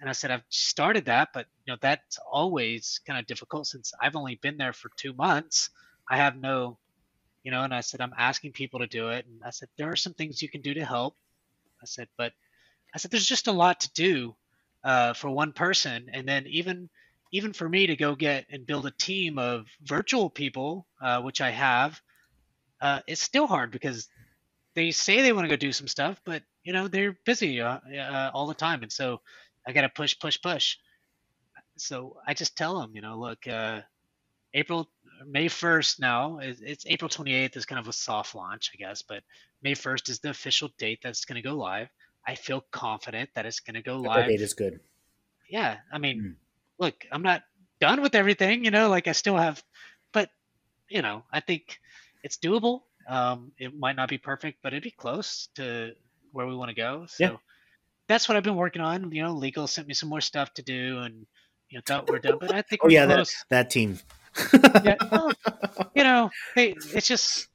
and 0.00 0.08
i 0.08 0.12
said 0.12 0.30
i've 0.30 0.44
started 0.48 1.04
that 1.06 1.28
but 1.34 1.46
you 1.64 1.72
know 1.72 1.78
that's 1.80 2.18
always 2.30 3.00
kind 3.06 3.18
of 3.18 3.26
difficult 3.26 3.66
since 3.66 3.92
i've 4.00 4.16
only 4.16 4.36
been 4.36 4.56
there 4.56 4.72
for 4.72 4.90
two 4.96 5.12
months 5.14 5.70
i 6.08 6.16
have 6.16 6.36
no 6.36 6.78
you 7.42 7.50
know 7.50 7.62
and 7.62 7.74
i 7.74 7.80
said 7.80 8.00
i'm 8.00 8.14
asking 8.16 8.52
people 8.52 8.80
to 8.80 8.86
do 8.86 9.08
it. 9.10 9.26
And 9.26 9.40
i 9.44 9.50
said 9.50 9.68
there 9.76 9.90
are 9.90 9.96
some 9.96 10.14
things 10.14 10.42
you 10.42 10.48
can 10.48 10.60
do 10.62 10.74
to 10.74 10.84
help. 10.84 11.16
I 11.82 11.86
said 11.86 12.08
but 12.16 12.32
i 12.94 12.98
said 12.98 13.10
there's 13.10 13.26
just 13.26 13.48
a 13.48 13.52
lot 13.52 13.80
to 13.80 13.92
do 13.92 14.34
uh, 14.84 15.12
for 15.14 15.30
one 15.30 15.52
person. 15.52 16.06
And 16.12 16.26
then 16.28 16.46
even 16.48 16.88
even 17.32 17.52
for 17.52 17.68
me 17.68 17.88
to 17.88 17.96
go 17.96 18.14
get 18.14 18.46
and 18.50 18.66
build 18.66 18.86
a 18.86 18.90
team 18.92 19.38
of 19.38 19.66
virtual 19.82 20.30
people 20.30 20.86
uh, 21.02 21.20
which 21.20 21.40
i 21.40 21.50
have 21.50 22.00
uh, 22.80 23.00
it's 23.06 23.20
still 23.20 23.46
hard 23.46 23.70
because 23.70 24.08
they 24.74 24.90
say 24.92 25.22
they 25.22 25.32
want 25.32 25.44
to 25.44 25.48
go 25.50 25.56
do 25.56 25.72
some 25.72 25.88
stuff, 25.88 26.20
but 26.24 26.42
you 26.62 26.72
know 26.72 26.88
they're 26.88 27.16
busy 27.24 27.60
uh, 27.60 27.78
uh, 27.78 28.30
all 28.32 28.46
the 28.46 28.54
time, 28.54 28.82
and 28.82 28.92
so 28.92 29.20
I 29.66 29.72
got 29.72 29.82
to 29.82 29.88
push, 29.88 30.18
push, 30.18 30.40
push. 30.40 30.76
So 31.76 32.16
I 32.26 32.34
just 32.34 32.56
tell 32.56 32.80
them, 32.80 32.92
you 32.94 33.00
know, 33.00 33.18
look, 33.18 33.46
uh, 33.48 33.80
April, 34.54 34.88
May 35.26 35.48
first 35.48 36.00
now. 36.00 36.38
It's, 36.38 36.60
it's 36.60 36.86
April 36.86 37.08
twenty 37.08 37.34
eighth 37.34 37.56
is 37.56 37.66
kind 37.66 37.78
of 37.80 37.88
a 37.88 37.92
soft 37.92 38.34
launch, 38.34 38.70
I 38.74 38.76
guess, 38.76 39.02
but 39.02 39.22
May 39.62 39.74
first 39.74 40.08
is 40.08 40.20
the 40.20 40.30
official 40.30 40.70
date 40.78 41.00
that's 41.02 41.24
going 41.24 41.42
to 41.42 41.48
go 41.48 41.56
live. 41.56 41.88
I 42.26 42.34
feel 42.34 42.64
confident 42.70 43.30
that 43.34 43.46
it's 43.46 43.60
going 43.60 43.74
to 43.74 43.82
go 43.82 44.00
That 44.02 44.08
live. 44.08 44.28
date 44.28 44.40
is 44.40 44.54
good. 44.54 44.80
Yeah, 45.48 45.78
I 45.92 45.98
mean, 45.98 46.22
Mm. 46.22 46.34
look, 46.78 47.06
I'm 47.10 47.22
not 47.22 47.42
done 47.80 48.02
with 48.02 48.14
everything, 48.14 48.64
you 48.64 48.70
know, 48.70 48.88
like 48.88 49.08
I 49.08 49.12
still 49.12 49.36
have, 49.36 49.62
but 50.12 50.30
you 50.88 51.02
know, 51.02 51.24
I 51.32 51.40
think 51.40 51.78
it's 52.22 52.36
doable. 52.36 52.82
Um, 53.08 53.52
it 53.58 53.74
might 53.76 53.96
not 53.96 54.08
be 54.08 54.18
perfect, 54.18 54.58
but 54.62 54.72
it'd 54.72 54.82
be 54.82 54.90
close 54.90 55.48
to 55.54 55.92
where 56.32 56.46
we 56.46 56.54
want 56.54 56.68
to 56.68 56.74
go. 56.74 57.06
So 57.06 57.24
Yeah. 57.24 57.36
that's 58.08 58.28
what 58.28 58.36
I've 58.36 58.42
been 58.42 58.56
working 58.56 58.82
on. 58.82 59.10
You 59.12 59.22
know, 59.22 59.32
legal 59.32 59.66
sent 59.66 59.88
me 59.88 59.94
some 59.94 60.08
more 60.10 60.20
stuff 60.20 60.52
to 60.54 60.62
do, 60.62 60.98
and 60.98 61.26
you 61.70 61.78
know, 61.78 61.82
thought 61.86 62.08
we're 62.08 62.18
done, 62.18 62.38
but 62.40 62.52
I 62.52 62.62
think 62.62 62.82
Oh 62.84 62.88
yeah, 62.88 63.06
that, 63.06 63.26
that 63.48 63.70
team. 63.70 63.98
Yeah, 64.84 64.96
you 65.94 66.04
know, 66.04 66.30
hey, 66.54 66.74
it's 66.94 67.06
just 67.06 67.48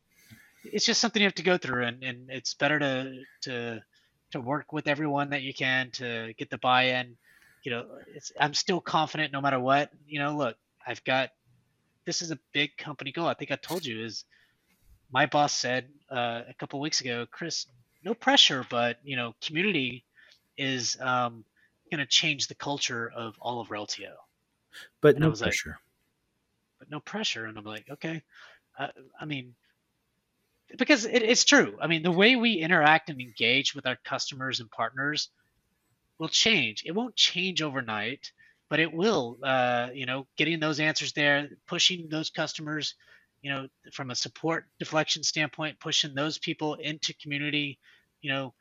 it's 0.64 0.86
just 0.86 1.02
something 1.02 1.22
you 1.22 1.28
have 1.28 1.36
to 1.36 1.44
go 1.44 1.58
through, 1.58 1.86
and, 1.86 2.04
and 2.04 2.30
it's 2.30 2.54
better 2.54 2.80
to 2.80 3.22
to 3.42 3.84
to 4.32 4.42
work 4.42 4.74
with 4.74 4.88
everyone 4.88 5.30
that 5.30 5.44
you 5.44 5.54
can 5.54 5.92
to 5.92 6.34
get 6.38 6.50
the 6.50 6.58
buy-in. 6.58 7.16
You 7.64 7.72
know, 7.72 7.86
it's 8.14 8.32
I'm 8.40 8.54
still 8.54 8.82
confident 8.82 9.32
no 9.32 9.42
matter 9.42 9.60
what. 9.60 9.92
You 10.08 10.20
know, 10.20 10.36
look, 10.36 10.58
I've 10.86 11.04
got 11.04 11.30
this 12.06 12.22
is 12.22 12.32
a 12.32 12.40
big 12.52 12.76
company 12.78 13.12
goal. 13.12 13.28
I 13.28 13.34
think 13.34 13.52
I 13.52 13.56
told 13.56 13.86
you 13.86 14.04
is 14.04 14.26
my 15.12 15.26
boss 15.26 15.54
said 15.54 15.88
uh, 16.12 16.42
a 16.50 16.54
couple 16.58 16.80
weeks 16.80 17.02
ago, 17.02 17.26
Chris, 17.30 17.68
no 18.04 18.14
pressure, 18.14 18.66
but 18.70 18.98
you 19.04 19.16
know, 19.16 19.36
community 19.42 20.04
is 20.58 20.98
um, 21.00 21.46
going 21.92 22.00
to 22.00 22.06
change 22.06 22.48
the 22.48 22.56
culture 22.56 23.12
of 23.16 23.36
all 23.40 23.62
of 23.62 23.70
Reltio 23.70 24.14
but 25.02 25.16
And 25.16 25.24
no 25.24 25.30
was 25.30 25.42
like, 25.42 25.50
pressure. 25.50 25.80
But 26.84 26.91
no 26.91 27.00
pressure. 27.00 27.46
And 27.46 27.58
I'm 27.58 27.63
like, 27.63 27.89
okay. 27.89 28.22
Uh, 28.78 28.88
I 29.19 29.24
mean, 29.24 29.56
because 30.78 31.06
it, 31.06 31.24
it's 31.24 31.46
true. 31.46 31.78
I 31.82 31.88
mean, 31.88 32.04
the 32.04 32.12
way 32.12 32.36
we 32.36 32.56
interact 32.56 33.10
and 33.10 33.22
engage 33.22 33.74
with 33.74 33.86
our 33.86 33.98
customers 34.04 34.60
and 34.60 34.69
partners 34.69 35.30
will 36.19 36.28
change. 36.28 36.84
It 36.86 36.91
won't 36.91 37.15
change 37.15 37.62
overnight, 37.62 38.34
but 38.69 38.82
it 38.82 38.91
will. 38.91 39.38
Uh, 39.41 39.89
you 39.93 40.06
know, 40.06 40.28
getting 40.36 40.60
those 40.60 40.82
answers 40.82 41.13
there, 41.13 41.50
pushing 41.67 42.10
those 42.10 42.30
customers, 42.30 42.96
you 43.41 43.50
know, 43.50 43.67
from 43.93 44.12
a 44.12 44.15
support 44.15 44.65
deflection 44.78 45.24
standpoint, 45.24 45.80
pushing 45.80 46.13
those 46.13 46.38
people 46.38 46.74
into 46.74 47.13
community. 47.13 47.80
You 48.22 48.32
know, 48.34 48.54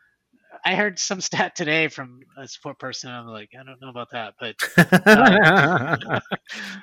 I 0.64 0.74
heard 0.74 0.98
some 0.98 1.20
stat 1.20 1.56
today 1.56 1.88
from 1.88 2.20
a 2.38 2.46
support 2.46 2.78
person. 2.78 3.10
I'm 3.10 3.26
like, 3.26 3.50
I 3.58 3.64
don't 3.64 3.80
know 3.80 3.88
about 3.88 4.10
that, 4.12 4.34
but 4.38 4.54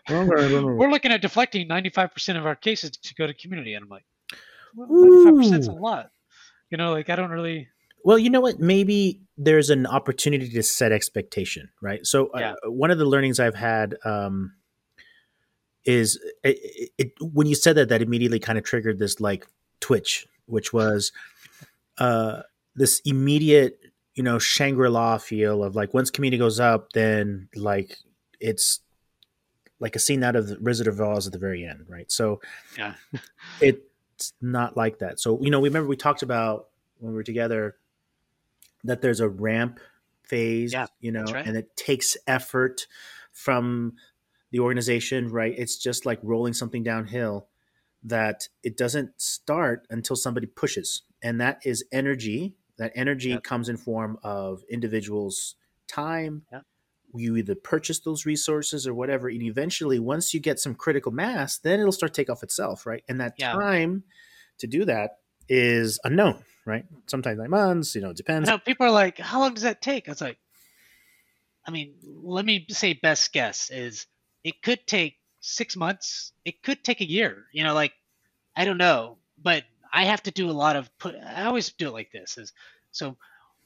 we're 0.10 0.90
looking 0.90 1.12
at 1.12 1.22
deflecting 1.22 1.68
95% 1.68 2.38
of 2.38 2.46
our 2.46 2.56
cases 2.56 2.92
to 2.92 3.16
go 3.16 3.28
to 3.28 3.34
community 3.34 3.74
and 3.74 3.84
i'm 3.84 3.90
like 3.90 4.06
well, 4.76 4.88
95% 4.88 5.60
is 5.60 5.68
a 5.68 5.72
lot 5.72 6.12
you 6.70 6.78
know 6.78 6.92
like 6.92 7.10
i 7.10 7.16
don't 7.16 7.32
really 7.32 7.68
Well, 8.04 8.18
you 8.18 8.30
know 8.30 8.42
what? 8.42 8.60
Maybe 8.60 9.22
there's 9.38 9.70
an 9.70 9.86
opportunity 9.86 10.50
to 10.50 10.64
set 10.64 10.92
expectation, 10.92 11.70
right? 11.82 12.06
So, 12.06 12.30
Yeah. 12.34 12.54
uh, 12.66 12.72
one 12.72 12.92
of 12.92 12.98
the 12.98 13.06
learnings 13.06 13.40
I've 13.40 13.56
had 13.56 13.96
um, 14.06 14.54
is 15.84 16.20
it, 16.44 16.92
it, 16.98 17.12
when 17.20 17.48
you 17.48 17.56
said 17.56 17.76
that, 17.76 17.90
that 17.90 18.02
immediately 18.02 18.40
kind 18.40 18.58
of 18.58 18.64
triggered 18.64 19.00
this 19.00 19.20
like 19.20 19.48
twitch, 19.82 20.28
which 20.46 20.72
was 20.72 21.12
uh, 21.98 22.44
this 22.76 23.02
immediate, 23.06 23.80
you 24.16 24.24
know, 24.24 24.40
Shangri 24.40 24.90
La 24.90 25.18
feel 25.18 25.64
of 25.64 25.76
like 25.76 25.94
once 25.94 26.10
community 26.12 26.38
goes 26.40 26.60
up, 26.60 26.94
then 26.94 27.50
like 27.56 27.98
it's 28.40 28.82
like 29.80 29.96
a 29.96 30.00
scene 30.00 30.24
out 30.24 30.36
of 30.36 30.48
the 30.48 30.58
Wizard 30.60 30.88
of 30.88 31.00
Oz 31.00 31.26
at 31.28 31.34
the 31.34 31.40
very 31.40 31.66
end, 31.66 31.86
right? 31.88 32.12
So, 32.12 32.42
Yeah. 32.78 32.96
it's 33.62 34.34
not 34.42 34.76
like 34.76 35.00
that. 35.00 35.20
So, 35.20 35.40
you 35.42 35.50
know, 35.50 35.60
we 35.60 35.70
remember 35.70 35.88
we 35.88 35.96
talked 35.96 36.22
about 36.22 36.68
when 37.00 37.12
we 37.14 37.16
were 37.16 37.24
together 37.24 37.76
that 38.84 39.02
there's 39.02 39.20
a 39.22 39.30
ramp 39.30 39.80
phase, 40.24 40.74
Yeah, 40.74 40.88
you 41.00 41.12
know, 41.12 41.24
right. 41.24 41.46
and 41.46 41.56
it 41.58 41.76
takes 41.78 42.18
effort 42.28 42.88
from 43.32 43.94
the 44.52 44.60
organization, 44.60 45.30
right? 45.30 45.54
It's 45.58 45.78
just 45.78 46.06
like 46.06 46.20
rolling 46.24 46.54
something 46.54 46.84
downhill 46.84 47.48
that 48.04 48.48
it 48.64 48.76
doesn't 48.78 49.12
start 49.22 49.86
until 49.90 50.16
somebody 50.16 50.48
pushes. 50.48 51.04
And 51.22 51.40
that 51.42 51.62
is 51.66 51.84
energy. 51.92 52.56
That 52.80 52.92
energy 52.96 53.30
Yep. 53.30 53.44
comes 53.44 53.70
in 53.70 53.78
form 53.78 54.18
of 54.24 54.64
individuals' 54.70 55.56
time. 55.88 56.46
Yep. 56.52 56.64
You 57.14 57.36
either 57.38 57.56
purchase 57.56 58.00
those 58.00 58.26
resources 58.26 58.88
or 58.88 58.94
whatever. 58.94 59.30
And 59.30 59.44
eventually, 59.44 60.00
once 60.00 60.34
you 60.34 60.40
get 60.40 60.60
some 60.60 60.74
critical 60.76 61.12
mass, 61.12 61.58
then 61.58 61.80
it'll 61.80 61.92
start 61.92 62.14
take 62.14 62.30
off 62.30 62.42
itself, 62.44 62.86
right? 62.86 63.04
And 63.08 63.20
that 63.20 63.36
Yeah. 63.38 63.52
time 63.52 64.04
to 64.60 64.68
do 64.68 64.86
that 64.86 65.20
is 65.48 66.00
unknown, 66.04 66.44
right? 66.66 66.86
Sometimes 67.08 67.38
nine 67.40 67.50
months, 67.50 67.96
you 67.96 68.02
know, 68.02 68.12
it 68.12 68.18
depends. 68.18 68.50
I 68.50 68.54
know 68.54 68.60
people 68.60 68.86
are 68.86 68.92
like, 68.92 69.18
how 69.18 69.40
long 69.40 69.54
does 69.54 69.64
that 69.64 69.82
take? 69.82 70.08
I 70.08 70.12
was 70.12 70.22
like, 70.22 70.38
I 71.66 71.72
mean, 71.72 71.96
let 72.24 72.46
me 72.46 72.66
say 72.70 72.94
best 72.94 73.34
guess 73.34 73.70
is 73.70 74.08
it 74.44 74.62
could 74.62 74.88
take 74.88 75.18
six 75.42 75.76
months. 75.76 76.32
It 76.46 76.64
could 76.64 76.84
take 76.84 77.02
a 77.02 77.10
year. 77.10 77.46
You 77.52 77.64
know, 77.64 77.74
like 77.74 77.94
I 78.56 78.66
don't 78.66 78.78
know, 78.78 79.18
but 79.42 79.64
I 79.92 80.06
have 80.06 80.24
to 80.24 80.32
do 80.32 80.50
a 80.50 80.52
lot 80.52 80.76
of 80.76 80.90
put. 80.98 81.16
I 81.16 81.46
always 81.46 81.72
do 81.72 81.88
it 81.88 81.94
like 81.94 82.12
this: 82.12 82.38
is 82.38 82.54
so 82.92 83.18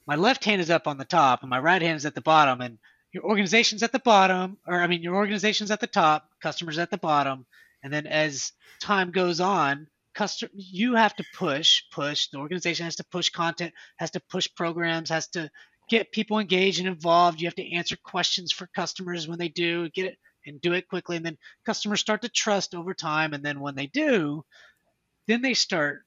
my 0.06 0.16
left 0.16 0.44
hand 0.44 0.60
is 0.60 0.70
up 0.70 0.86
on 0.86 0.98
the 0.98 1.04
top 1.04 1.42
and 1.42 1.50
my 1.50 1.58
right 1.58 1.82
hand 1.82 1.96
is 1.96 2.06
at 2.06 2.14
the 2.14 2.20
bottom, 2.20 2.60
and 2.60 2.78
your 3.12 3.24
organization's 3.24 3.82
at 3.82 3.92
the 3.92 4.00
bottom, 4.00 4.58
or 4.66 4.80
I 4.80 4.86
mean, 4.86 5.02
your 5.02 5.14
organization's 5.16 5.70
at 5.70 5.80
the 5.80 5.86
top, 5.86 6.28
customers 6.42 6.78
at 6.78 6.90
the 6.90 6.98
bottom, 6.98 7.46
and 7.82 7.92
then 7.92 8.06
as 8.06 8.52
time 8.80 9.10
goes 9.12 9.40
on, 9.40 9.86
custom 10.14 10.50
you 10.54 10.94
have 10.94 11.14
to 11.16 11.24
push, 11.34 11.82
push. 11.92 12.28
The 12.28 12.38
organization 12.38 12.84
has 12.84 12.96
to 12.96 13.04
push 13.04 13.30
content, 13.30 13.72
has 13.96 14.10
to 14.12 14.20
push 14.20 14.48
programs, 14.54 15.10
has 15.10 15.28
to 15.28 15.50
get 15.88 16.12
people 16.12 16.38
engaged 16.38 16.80
and 16.80 16.88
involved. 16.88 17.40
You 17.40 17.46
have 17.46 17.54
to 17.56 17.72
answer 17.72 17.96
questions 18.02 18.52
for 18.52 18.66
customers 18.74 19.28
when 19.28 19.38
they 19.38 19.48
do 19.48 19.88
get 19.90 20.06
it 20.06 20.18
and 20.46 20.60
do 20.60 20.72
it 20.72 20.88
quickly, 20.88 21.16
and 21.16 21.24
then 21.24 21.38
customers 21.64 22.00
start 22.00 22.22
to 22.22 22.28
trust 22.28 22.74
over 22.74 22.94
time, 22.94 23.32
and 23.32 23.44
then 23.44 23.60
when 23.60 23.74
they 23.74 23.86
do, 23.86 24.44
then 25.26 25.40
they 25.40 25.54
start 25.54 26.03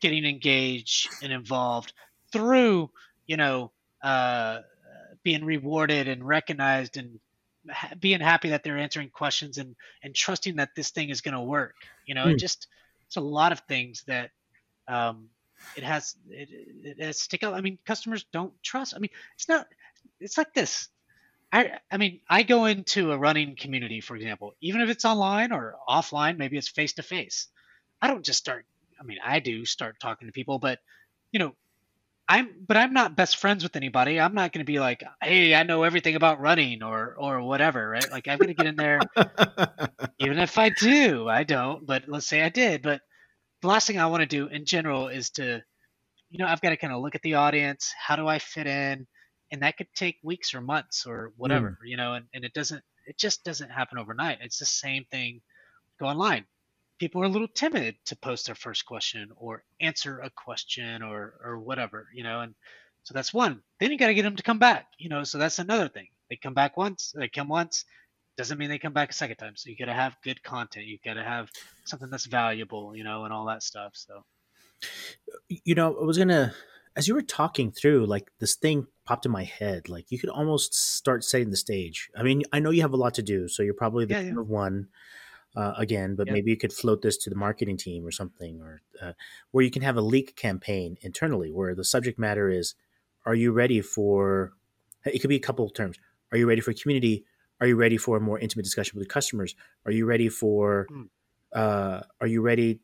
getting 0.00 0.24
engaged 0.24 1.08
and 1.22 1.32
involved 1.32 1.92
through 2.32 2.90
you 3.26 3.36
know 3.36 3.70
uh, 4.02 4.58
being 5.22 5.44
rewarded 5.44 6.08
and 6.08 6.26
recognized 6.26 6.96
and 6.96 7.20
ha- 7.70 7.94
being 7.98 8.20
happy 8.20 8.50
that 8.50 8.62
they're 8.62 8.78
answering 8.78 9.10
questions 9.10 9.58
and 9.58 9.76
and 10.02 10.14
trusting 10.14 10.56
that 10.56 10.74
this 10.74 10.90
thing 10.90 11.10
is 11.10 11.20
going 11.20 11.34
to 11.34 11.40
work 11.40 11.74
you 12.06 12.14
know 12.14 12.24
mm. 12.24 12.32
it 12.32 12.38
just 12.38 12.66
it's 13.06 13.16
a 13.16 13.20
lot 13.20 13.52
of 13.52 13.60
things 13.60 14.04
that 14.06 14.30
um, 14.88 15.28
it 15.76 15.84
has 15.84 16.16
it, 16.28 16.48
it 16.82 17.02
has 17.02 17.20
stick 17.20 17.42
out 17.42 17.54
i 17.54 17.60
mean 17.60 17.78
customers 17.84 18.24
don't 18.32 18.52
trust 18.62 18.94
i 18.96 18.98
mean 18.98 19.10
it's 19.34 19.48
not 19.48 19.66
it's 20.20 20.38
like 20.38 20.52
this 20.54 20.88
I, 21.52 21.78
I 21.90 21.96
mean, 21.96 22.20
I 22.28 22.42
go 22.44 22.66
into 22.66 23.10
a 23.10 23.18
running 23.18 23.56
community, 23.56 24.00
for 24.00 24.14
example, 24.14 24.54
even 24.60 24.80
if 24.82 24.88
it's 24.88 25.04
online 25.04 25.52
or 25.52 25.74
offline, 25.88 26.38
maybe 26.38 26.56
it's 26.56 26.68
face 26.68 26.92
to 26.94 27.02
face. 27.02 27.48
I 28.00 28.06
don't 28.06 28.24
just 28.24 28.38
start. 28.38 28.66
I 29.00 29.04
mean, 29.04 29.18
I 29.24 29.40
do 29.40 29.64
start 29.64 29.96
talking 30.00 30.28
to 30.28 30.32
people, 30.32 30.58
but 30.58 30.78
you 31.32 31.38
know, 31.38 31.54
I'm 32.28 32.50
but 32.66 32.76
I'm 32.76 32.92
not 32.92 33.16
best 33.16 33.38
friends 33.38 33.62
with 33.62 33.74
anybody. 33.74 34.20
I'm 34.20 34.34
not 34.34 34.52
going 34.52 34.64
to 34.64 34.70
be 34.70 34.78
like, 34.78 35.02
"Hey, 35.22 35.54
I 35.54 35.64
know 35.64 35.82
everything 35.82 36.14
about 36.14 36.40
running 36.40 36.82
or 36.82 37.16
or 37.18 37.42
whatever," 37.42 37.88
right? 37.88 38.10
Like 38.10 38.28
I'm 38.28 38.38
going 38.38 38.48
to 38.48 38.54
get 38.54 38.66
in 38.66 38.76
there 38.76 39.00
even 40.18 40.38
if 40.38 40.58
I 40.58 40.68
do. 40.68 41.28
I 41.28 41.42
don't, 41.42 41.84
but 41.86 42.04
let's 42.06 42.26
say 42.26 42.42
I 42.42 42.48
did, 42.48 42.82
but 42.82 43.00
the 43.62 43.68
last 43.68 43.86
thing 43.86 43.98
I 43.98 44.06
want 44.06 44.20
to 44.20 44.26
do 44.26 44.46
in 44.46 44.64
general 44.64 45.08
is 45.08 45.30
to 45.30 45.62
you 46.30 46.38
know, 46.38 46.46
I've 46.46 46.60
got 46.60 46.70
to 46.70 46.76
kind 46.76 46.92
of 46.92 47.02
look 47.02 47.16
at 47.16 47.22
the 47.22 47.34
audience, 47.34 47.92
how 47.98 48.14
do 48.14 48.28
I 48.28 48.38
fit 48.38 48.68
in? 48.68 49.06
And 49.50 49.62
that 49.62 49.76
could 49.76 49.88
take 49.96 50.16
weeks 50.22 50.54
or 50.54 50.60
months 50.60 51.04
or 51.06 51.32
whatever, 51.36 51.70
mm. 51.70 51.76
you 51.84 51.96
know, 51.96 52.14
and, 52.14 52.26
and 52.32 52.44
it 52.44 52.54
doesn't 52.54 52.82
it 53.06 53.18
just 53.18 53.42
doesn't 53.42 53.70
happen 53.70 53.98
overnight. 53.98 54.38
It's 54.40 54.58
the 54.58 54.66
same 54.66 55.04
thing 55.10 55.40
go 55.98 56.06
online 56.06 56.44
people 57.00 57.22
are 57.22 57.26
a 57.26 57.30
little 57.30 57.48
timid 57.48 57.96
to 58.04 58.14
post 58.14 58.46
their 58.46 58.54
first 58.54 58.84
question 58.84 59.30
or 59.36 59.64
answer 59.80 60.20
a 60.20 60.30
question 60.30 61.02
or 61.02 61.34
or 61.42 61.58
whatever, 61.58 62.06
you 62.14 62.22
know, 62.22 62.42
and 62.42 62.54
so 63.02 63.14
that's 63.14 63.34
one. 63.34 63.62
Then 63.80 63.90
you 63.90 63.98
got 63.98 64.08
to 64.08 64.14
get 64.14 64.22
them 64.22 64.36
to 64.36 64.42
come 64.42 64.58
back, 64.58 64.86
you 64.98 65.08
know. 65.08 65.24
So 65.24 65.38
that's 65.38 65.58
another 65.58 65.88
thing. 65.88 66.08
They 66.28 66.36
come 66.36 66.54
back 66.54 66.76
once, 66.76 67.12
they 67.16 67.28
come 67.28 67.48
once, 67.48 67.84
doesn't 68.36 68.58
mean 68.58 68.68
they 68.68 68.78
come 68.78 68.92
back 68.92 69.10
a 69.10 69.14
second 69.14 69.36
time. 69.36 69.56
So 69.56 69.70
you 69.70 69.76
got 69.76 69.86
to 69.86 69.94
have 69.94 70.16
good 70.22 70.42
content. 70.42 70.86
You 70.86 70.98
got 71.04 71.14
to 71.14 71.24
have 71.24 71.50
something 71.86 72.10
that's 72.10 72.26
valuable, 72.26 72.94
you 72.94 73.02
know, 73.02 73.24
and 73.24 73.32
all 73.32 73.46
that 73.46 73.62
stuff. 73.62 73.92
So, 73.94 74.24
you 75.48 75.74
know, 75.74 75.96
I 76.00 76.04
was 76.04 76.18
gonna 76.18 76.54
as 76.96 77.08
you 77.08 77.14
were 77.14 77.22
talking 77.22 77.70
through, 77.70 78.06
like 78.06 78.30
this 78.40 78.56
thing 78.56 78.86
popped 79.06 79.24
in 79.24 79.32
my 79.32 79.44
head. 79.44 79.88
Like 79.88 80.10
you 80.10 80.18
could 80.18 80.30
almost 80.30 80.74
start 80.74 81.24
setting 81.24 81.50
the 81.50 81.56
stage. 81.56 82.10
I 82.16 82.22
mean, 82.22 82.42
I 82.52 82.60
know 82.60 82.70
you 82.70 82.82
have 82.82 82.92
a 82.92 82.98
lot 82.98 83.14
to 83.14 83.22
do, 83.22 83.48
so 83.48 83.62
you're 83.62 83.74
probably 83.74 84.04
the 84.04 84.14
yeah, 84.14 84.20
yeah. 84.20 84.32
one 84.34 84.88
uh, 85.56 85.72
again, 85.76 86.14
but 86.14 86.26
yep. 86.26 86.34
maybe 86.34 86.50
you 86.50 86.56
could 86.56 86.72
float 86.72 87.02
this 87.02 87.16
to 87.18 87.30
the 87.30 87.36
marketing 87.36 87.76
team 87.76 88.06
or 88.06 88.10
something, 88.10 88.60
or 88.60 88.82
uh, 89.02 89.12
where 89.50 89.64
you 89.64 89.70
can 89.70 89.82
have 89.82 89.96
a 89.96 90.00
leak 90.00 90.36
campaign 90.36 90.96
internally 91.02 91.50
where 91.50 91.74
the 91.74 91.84
subject 91.84 92.18
matter 92.18 92.48
is, 92.48 92.74
are 93.26 93.34
you 93.34 93.52
ready 93.52 93.80
for? 93.80 94.52
It 95.04 95.20
could 95.20 95.28
be 95.28 95.36
a 95.36 95.40
couple 95.40 95.64
of 95.64 95.74
terms. 95.74 95.98
Are 96.32 96.38
you 96.38 96.48
ready 96.48 96.60
for 96.60 96.72
community? 96.72 97.24
Are 97.60 97.66
you 97.66 97.76
ready 97.76 97.96
for 97.96 98.16
a 98.16 98.20
more 98.20 98.38
intimate 98.38 98.62
discussion 98.62 98.98
with 98.98 99.08
customers? 99.08 99.54
Are 99.84 99.92
you 99.92 100.06
ready 100.06 100.28
for? 100.28 100.86
Mm. 100.90 101.08
Uh, 101.52 102.02
are 102.20 102.26
you 102.26 102.42
ready? 102.42 102.80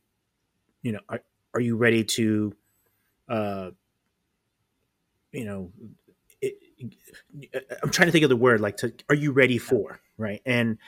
You 0.83 0.93
know, 0.93 1.01
are, 1.09 1.23
are 1.55 1.61
you 1.61 1.77
ready 1.77 2.05
to? 2.05 2.55
Uh, 3.29 3.71
you 5.33 5.45
know, 5.45 5.73
it, 6.41 6.55
I'm 7.83 7.91
trying 7.91 8.09
to 8.09 8.13
think 8.13 8.25
of 8.25 8.31
the 8.31 8.37
word 8.37 8.61
like 8.61 8.79
to. 8.79 8.93
Are 9.09 9.15
you 9.15 9.33
ready 9.33 9.59
for 9.59 10.01
right? 10.19 10.41
And 10.47 10.79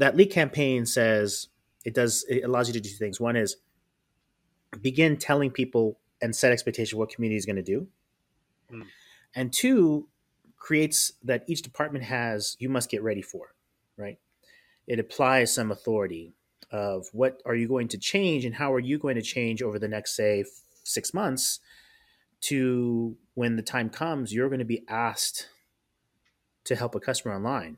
that 0.00 0.16
leak 0.16 0.32
campaign 0.32 0.86
says 0.86 1.48
it 1.84 1.94
does 1.94 2.24
it 2.28 2.42
allows 2.42 2.68
you 2.68 2.72
to 2.72 2.80
do 2.80 2.88
two 2.88 2.96
things. 2.96 3.20
One 3.20 3.36
is 3.36 3.56
begin 4.80 5.18
telling 5.18 5.50
people 5.50 5.98
and 6.22 6.34
set 6.34 6.52
expectation 6.52 6.98
what 6.98 7.10
community 7.10 7.36
is 7.36 7.46
going 7.46 7.56
to 7.56 7.62
do, 7.62 7.86
mm. 8.72 8.84
and 9.34 9.52
two 9.52 10.08
creates 10.56 11.12
that 11.22 11.44
each 11.46 11.62
department 11.62 12.04
has 12.04 12.56
you 12.58 12.68
must 12.70 12.90
get 12.90 13.02
ready 13.02 13.22
for, 13.22 13.54
right? 13.96 14.18
It 14.86 14.98
applies 14.98 15.52
some 15.52 15.70
authority 15.70 16.32
of 16.70 17.08
what 17.12 17.42
are 17.44 17.54
you 17.54 17.68
going 17.68 17.88
to 17.88 17.98
change 17.98 18.44
and 18.44 18.54
how 18.54 18.72
are 18.72 18.80
you 18.80 18.98
going 18.98 19.16
to 19.16 19.22
change 19.22 19.62
over 19.62 19.78
the 19.78 19.88
next 19.88 20.16
say 20.16 20.44
six 20.82 21.12
months 21.12 21.60
to 22.40 23.16
when 23.34 23.56
the 23.56 23.62
time 23.62 23.90
comes 23.90 24.32
you're 24.32 24.48
going 24.48 24.60
to 24.60 24.64
be 24.64 24.84
asked 24.88 25.48
to 26.64 26.76
help 26.76 26.94
a 26.94 27.00
customer 27.00 27.34
online 27.34 27.76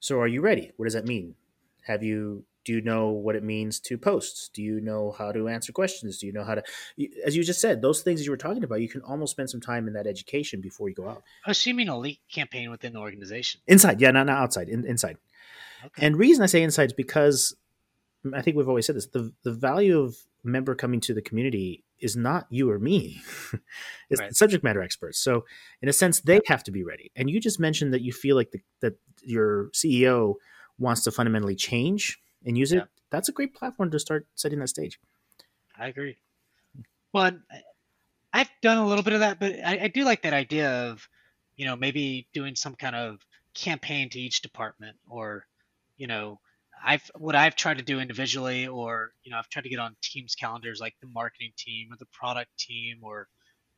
so 0.00 0.18
are 0.18 0.26
you 0.26 0.40
ready? 0.40 0.72
What 0.76 0.86
does 0.86 0.94
that 0.94 1.06
mean? 1.06 1.34
Have 1.86 2.02
you 2.02 2.44
do 2.64 2.74
you 2.74 2.82
know 2.82 3.08
what 3.08 3.36
it 3.36 3.42
means 3.42 3.80
to 3.80 3.96
post? 3.96 4.50
Do 4.52 4.62
you 4.62 4.80
know 4.80 5.14
how 5.16 5.32
to 5.32 5.48
answer 5.48 5.72
questions? 5.72 6.18
Do 6.18 6.26
you 6.26 6.32
know 6.32 6.44
how 6.44 6.56
to 6.56 6.62
as 7.24 7.36
you 7.36 7.42
just 7.42 7.60
said, 7.60 7.80
those 7.80 8.02
things 8.02 8.24
you 8.24 8.30
were 8.30 8.36
talking 8.36 8.64
about, 8.64 8.80
you 8.80 8.88
can 8.88 9.02
almost 9.02 9.32
spend 9.32 9.48
some 9.48 9.60
time 9.60 9.86
in 9.86 9.94
that 9.94 10.06
education 10.06 10.60
before 10.60 10.88
you 10.88 10.94
go 10.94 11.08
out. 11.08 11.22
Oh, 11.46 11.52
so 11.52 11.70
you 11.70 11.74
mean 11.74 11.88
a 11.88 11.98
leak 11.98 12.20
campaign 12.30 12.70
within 12.70 12.92
the 12.92 12.98
organization? 12.98 13.60
Inside, 13.66 14.00
yeah, 14.00 14.10
not, 14.10 14.26
not 14.26 14.38
outside, 14.38 14.68
in, 14.68 14.84
inside. 14.84 15.16
Okay. 15.84 16.06
And 16.06 16.16
reason 16.16 16.42
I 16.42 16.46
say 16.46 16.62
inside 16.62 16.90
is 16.90 16.92
because 16.92 17.56
I 18.34 18.42
think 18.42 18.56
we've 18.56 18.68
always 18.68 18.86
said 18.86 18.96
this, 18.96 19.06
the 19.06 19.32
the 19.42 19.52
value 19.52 19.98
of 20.00 20.16
member 20.44 20.74
coming 20.74 21.00
to 21.00 21.14
the 21.14 21.22
community 21.22 21.84
is 21.98 22.16
not 22.16 22.46
you 22.50 22.70
or 22.70 22.78
me. 22.78 23.20
it's 24.10 24.20
right. 24.20 24.34
subject 24.34 24.64
matter 24.64 24.82
experts. 24.82 25.18
So 25.18 25.44
in 25.82 25.88
a 25.88 25.92
sense, 25.92 26.20
they 26.20 26.40
have 26.46 26.64
to 26.64 26.70
be 26.70 26.82
ready. 26.82 27.10
And 27.14 27.30
you 27.30 27.40
just 27.40 27.60
mentioned 27.60 27.92
that 27.92 28.02
you 28.02 28.12
feel 28.12 28.36
like 28.36 28.50
the, 28.52 28.60
that 28.80 28.94
your 29.22 29.70
CEO 29.70 30.34
wants 30.78 31.02
to 31.04 31.10
fundamentally 31.10 31.54
change 31.54 32.18
and 32.44 32.56
use 32.56 32.72
it. 32.72 32.84
That's 33.10 33.28
a 33.28 33.32
great 33.32 33.54
platform 33.54 33.90
to 33.90 33.98
start 33.98 34.26
setting 34.34 34.60
that 34.60 34.68
stage. 34.68 34.98
I 35.78 35.88
agree. 35.88 36.16
Well, 37.12 37.32
I've 38.32 38.50
done 38.62 38.78
a 38.78 38.86
little 38.86 39.02
bit 39.02 39.14
of 39.14 39.20
that, 39.20 39.40
but 39.40 39.56
I, 39.64 39.84
I 39.84 39.88
do 39.88 40.04
like 40.04 40.22
that 40.22 40.32
idea 40.32 40.70
of, 40.90 41.08
you 41.56 41.66
know, 41.66 41.76
maybe 41.76 42.28
doing 42.32 42.54
some 42.54 42.74
kind 42.74 42.94
of 42.94 43.20
campaign 43.54 44.08
to 44.10 44.20
each 44.20 44.42
department 44.42 44.96
or, 45.08 45.46
you 45.96 46.06
know, 46.06 46.40
I've 46.84 47.10
what 47.18 47.36
I've 47.36 47.56
tried 47.56 47.78
to 47.78 47.84
do 47.84 48.00
individually, 48.00 48.66
or 48.66 49.12
you 49.22 49.30
know, 49.30 49.38
I've 49.38 49.48
tried 49.48 49.62
to 49.62 49.68
get 49.68 49.78
on 49.78 49.96
teams 50.02 50.34
calendars 50.34 50.80
like 50.80 50.94
the 51.00 51.08
marketing 51.08 51.52
team 51.56 51.92
or 51.92 51.96
the 51.98 52.06
product 52.06 52.50
team, 52.58 52.98
or 53.02 53.28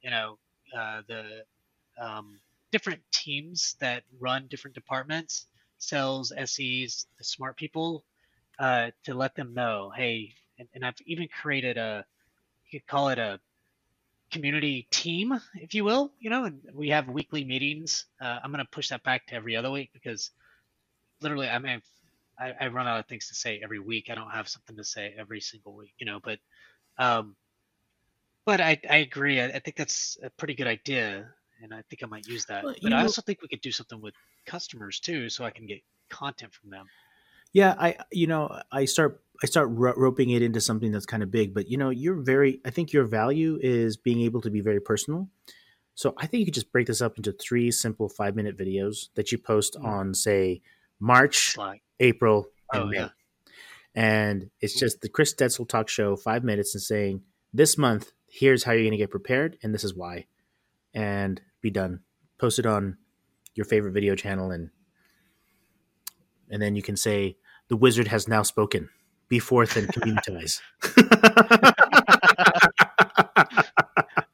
you 0.03 0.11
know, 0.11 0.39
uh, 0.77 1.03
the 1.09 1.45
um, 2.01 2.41
different 2.71 3.01
teams 3.13 3.77
that 3.81 4.03
run 4.21 4.47
different 4.49 4.75
departments, 4.75 5.47
sales, 5.79 6.33
SEs, 6.45 7.07
the 7.19 7.25
smart 7.25 7.57
people, 7.57 8.05
uh, 8.59 8.91
to 9.05 9.15
let 9.15 9.35
them 9.35 9.55
know, 9.55 9.93
hey, 9.95 10.33
and, 10.59 10.69
and 10.75 10.85
I've 10.85 10.97
even 11.07 11.29
created 11.29 11.77
a, 11.77 12.05
you 12.71 12.81
could 12.81 12.87
call 12.87 13.09
it 13.11 13.19
a 13.19 13.41
community 14.31 14.87
team, 14.91 15.39
if 15.55 15.75
you 15.75 15.85
will, 15.85 16.13
you 16.19 16.31
know, 16.31 16.45
and 16.45 16.61
we 16.75 16.89
have 16.89 17.09
weekly 17.09 17.45
meetings. 17.45 18.07
Uh, 18.21 18.39
I'm 18.43 18.51
going 18.51 18.65
to 18.65 18.71
push 18.71 18.89
that 18.89 19.03
back 19.03 19.27
to 19.27 19.35
every 19.35 19.57
other 19.57 19.71
week 19.71 19.91
because 19.93 20.31
literally, 21.21 21.49
I 21.49 21.59
mean, 21.59 21.83
I, 22.43 22.65
I, 22.65 22.69
run 22.69 22.87
out 22.87 22.99
of 22.99 23.07
things 23.07 23.29
to 23.29 23.35
say 23.35 23.61
every 23.63 23.79
week. 23.79 24.09
I 24.11 24.15
don't 24.15 24.31
have 24.31 24.49
something 24.49 24.77
to 24.77 24.85
say 24.85 25.15
every 25.19 25.41
single 25.41 25.75
week, 25.75 25.95
you 25.99 26.07
know. 26.07 26.21
But, 26.23 26.39
um, 26.99 27.37
but 28.45 28.61
I, 28.61 28.81
I 28.89 28.97
agree. 28.97 29.41
I, 29.41 29.47
I 29.47 29.59
think 29.61 29.77
that's 29.77 30.19
a 30.23 30.31
pretty 30.31 30.55
good 30.55 30.67
idea, 30.67 31.29
and 31.63 31.73
I 31.73 31.83
think 31.89 32.03
I 32.03 32.07
might 32.07 32.27
use 32.27 32.45
that. 32.47 32.65
Well, 32.65 32.75
but 32.83 32.93
I 32.93 33.03
also 33.03 33.23
think 33.23 33.43
we 33.43 33.49
could 33.49 33.61
do 33.61 33.73
something 33.73 34.01
with 34.01 34.15
customers 34.47 35.01
too, 35.01 35.29
so 35.29 35.45
I 35.45 35.51
can 35.51 35.67
get 35.67 35.81
content 36.09 36.53
from 36.53 36.71
them. 36.71 36.87
Yeah, 37.53 37.75
I 37.79 37.97
you 38.11 38.27
know 38.27 38.61
I 38.73 38.87
start 38.87 39.23
I 39.43 39.47
start 39.47 39.69
roping 39.71 40.31
it 40.31 40.43
into 40.43 40.61
something 40.61 40.91
that's 40.91 41.07
kind 41.07 41.23
of 41.23 41.31
big, 41.31 41.55
but 41.55 41.69
you 41.69 41.77
know 41.77 41.91
you're 41.91 42.21
very. 42.21 42.61
I 42.65 42.71
think 42.71 42.93
your 42.93 43.05
value 43.05 43.59
is 43.61 43.97
being 43.97 44.23
able 44.23 44.41
to 44.41 44.51
be 44.51 44.61
very 44.61 44.81
personal. 44.81 45.29
So 45.95 46.15
I 46.17 46.27
think 46.27 46.41
you 46.41 46.47
could 46.47 46.55
just 46.55 46.73
break 46.73 46.87
this 46.87 47.03
up 47.03 47.17
into 47.19 47.33
three 47.33 47.71
simple 47.71 48.09
five 48.09 48.35
minute 48.35 48.57
videos 48.57 49.09
that 49.15 49.31
you 49.31 49.39
post 49.39 49.77
mm. 49.79 49.85
on, 49.85 50.15
say, 50.15 50.63
March, 51.01 51.57
April, 52.03 52.49
and 52.73 52.83
oh, 52.83 52.87
May. 52.87 52.99
Yeah. 52.99 53.09
And 53.95 54.51
it's 54.61 54.79
just 54.79 55.01
the 55.01 55.09
Chris 55.09 55.35
Detzel 55.35 55.69
talk 55.69 55.89
show, 55.89 56.17
five 56.17 56.45
minutes, 56.45 56.75
and 56.75 56.83
saying, 56.83 57.23
this 57.53 57.77
month, 57.77 58.13
here's 58.29 58.65
how 58.65 58.73
you're 58.73 58.83
going 58.83 58.93
to 58.93 58.97
get 58.99 59.11
prepared, 59.11 59.59
and 59.63 59.75
this 59.75 59.85
is 59.85 59.95
why, 59.95 60.27
and 60.95 61.41
be 61.61 61.71
done. 61.71 62.01
Post 62.39 62.59
it 62.59 62.67
on 62.67 62.97
your 63.55 63.67
favorite 63.67 63.93
video 63.93 64.15
channel, 64.15 64.51
and 64.51 64.71
and 66.51 66.61
then 66.61 66.75
you 66.75 66.83
can 66.83 66.97
say, 66.97 67.37
"The 67.69 67.77
wizard 67.77 68.09
has 68.09 68.27
now 68.27 68.43
spoken. 68.43 68.89
Be 69.29 69.39
forth 69.39 69.77
and 69.77 69.89
communitize." 69.89 70.61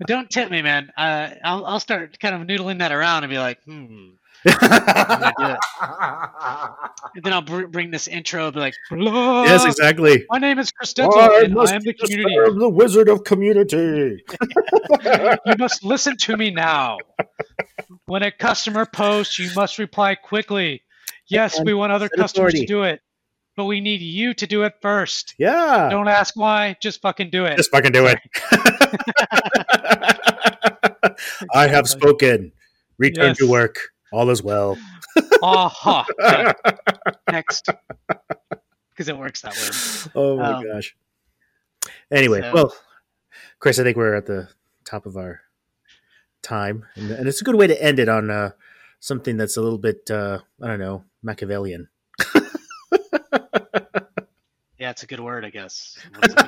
Don't 0.07 0.31
tip 0.31 0.51
me, 0.51 0.63
man. 0.63 0.91
Uh, 0.97 1.31
I'll 1.45 1.67
I'll 1.67 1.81
start 1.81 2.19
kind 2.21 2.35
of 2.35 2.43
noodling 2.43 2.79
that 2.79 2.93
around 2.93 3.25
and 3.25 3.31
be 3.31 3.39
like, 3.39 3.63
hmm. 3.65 4.11
Gonna 4.45 5.33
do 5.39 5.47
it. 5.47 5.59
And 7.15 7.25
then 7.25 7.33
I'll 7.33 7.43
br- 7.43 7.67
bring 7.67 7.91
this 7.91 8.07
intro, 8.07 8.45
and 8.47 8.55
be 8.55 8.61
like, 8.61 8.75
yes, 8.93 9.65
exactly. 9.65 10.25
My 10.29 10.39
name 10.39 10.59
is 10.59 10.71
Chris 10.71 10.93
Detzel, 10.93 11.45
and 11.45 11.59
I 11.59 11.75
am 11.75 11.81
the 11.83 11.95
community. 11.95 12.35
serve 12.35 12.57
the 12.59 12.69
wizard 12.69 13.09
of 13.09 13.25
community. 13.25 14.23
you 15.47 15.55
must 15.59 15.83
listen 15.85 16.17
to 16.19 16.37
me 16.37 16.51
now. 16.51 16.99
When 18.07 18.23
a 18.23 18.31
customer 18.31 18.85
posts, 18.87 19.39
you 19.39 19.51
must 19.57 19.79
reply 19.79 20.15
quickly. 20.17 20.83
Yes, 21.29 21.57
And 21.59 21.67
we 21.67 21.75
want 21.75 21.93
other 21.93 22.09
customers 22.09 22.53
authority. 22.55 22.61
to 22.61 22.67
do 22.67 22.83
it, 22.83 23.01
but 23.57 23.65
we 23.65 23.81
need 23.81 24.01
you 24.01 24.35
to 24.35 24.47
do 24.47 24.65
it 24.65 24.75
first. 24.83 25.35
yeah. 25.39 25.89
Don't 25.91 26.09
ask 26.09 26.37
why, 26.37 26.77
just 26.83 27.01
fucking 27.01 27.31
do 27.31 27.45
it. 27.47 27.57
Just 27.57 27.71
fucking 27.71 27.93
do 27.93 28.07
it. 28.07 28.19
I 31.55 31.69
have 31.69 31.89
spoken. 31.89 32.53
Return 32.99 33.35
to 33.37 33.47
work. 33.49 33.79
All 34.13 34.31
is 34.31 34.43
well. 34.43 34.77
Aha. 35.43 36.05
Okay, 36.21 36.53
Next. 37.31 37.69
Because 38.91 39.09
it 39.09 39.17
works 39.17 39.43
that 39.43 39.55
way. 39.55 40.11
Oh 40.15 40.37
my 40.37 40.55
Um, 40.55 40.65
gosh. 40.65 40.97
Anyway, 42.11 42.41
so- 42.41 42.53
well, 42.53 42.75
Chris, 43.61 43.79
I 43.79 43.85
think 43.85 43.97
we're 43.97 44.15
at 44.15 44.27
the 44.27 44.49
top 44.85 45.07
of 45.07 45.17
our 45.17 45.41
time, 46.43 46.85
and, 46.97 47.11
and 47.11 47.29
it's 47.29 47.41
a 47.41 47.45
good 47.45 47.55
way 47.55 47.67
to 47.67 47.83
end 47.83 47.99
it 47.99 48.09
on 48.09 48.31
uh, 48.31 48.51
something 49.01 49.37
that's 49.37 49.57
a 49.57 49.61
little 49.63 49.79
bit, 49.79 50.11
uh, 50.11 50.39
I 50.63 50.67
don't 50.67 50.79
know, 50.81 51.05
Machiavellian. 51.23 51.89
Yeah, 54.79 54.91
it's 54.91 55.03
a 55.03 55.07
good 55.07 55.21
word, 55.21 55.45
I 55.45 55.51
guess. 55.51 55.99
What 56.15 56.23
does 56.23 56.35
it 56.35 56.39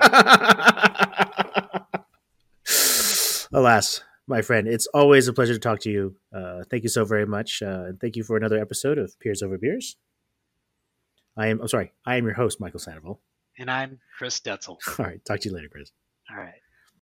mean? 3.52 3.52
Alas, 3.52 4.02
my 4.30 4.40
friend, 4.42 4.66
it's 4.68 4.86
always 4.94 5.28
a 5.28 5.32
pleasure 5.32 5.52
to 5.52 5.58
talk 5.58 5.80
to 5.80 5.90
you. 5.90 6.16
Uh, 6.34 6.62
thank 6.70 6.82
you 6.84 6.88
so 6.88 7.04
very 7.04 7.26
much, 7.26 7.62
uh, 7.62 7.84
and 7.88 8.00
thank 8.00 8.16
you 8.16 8.22
for 8.22 8.36
another 8.36 8.58
episode 8.58 8.96
of 8.96 9.18
Peers 9.20 9.42
Over 9.42 9.58
Beers. 9.58 9.96
I 11.36 11.48
am. 11.48 11.60
I'm 11.60 11.68
sorry. 11.68 11.92
I 12.06 12.16
am 12.16 12.24
your 12.24 12.34
host, 12.34 12.60
Michael 12.60 12.80
Sandoval. 12.80 13.20
and 13.58 13.70
I'm 13.70 13.98
Chris 14.16 14.40
Detzel. 14.40 14.78
All 14.98 15.04
right. 15.04 15.22
Talk 15.24 15.40
to 15.40 15.48
you 15.48 15.54
later, 15.54 15.68
Chris. 15.68 15.90
All 16.30 16.36
right. 16.36 16.59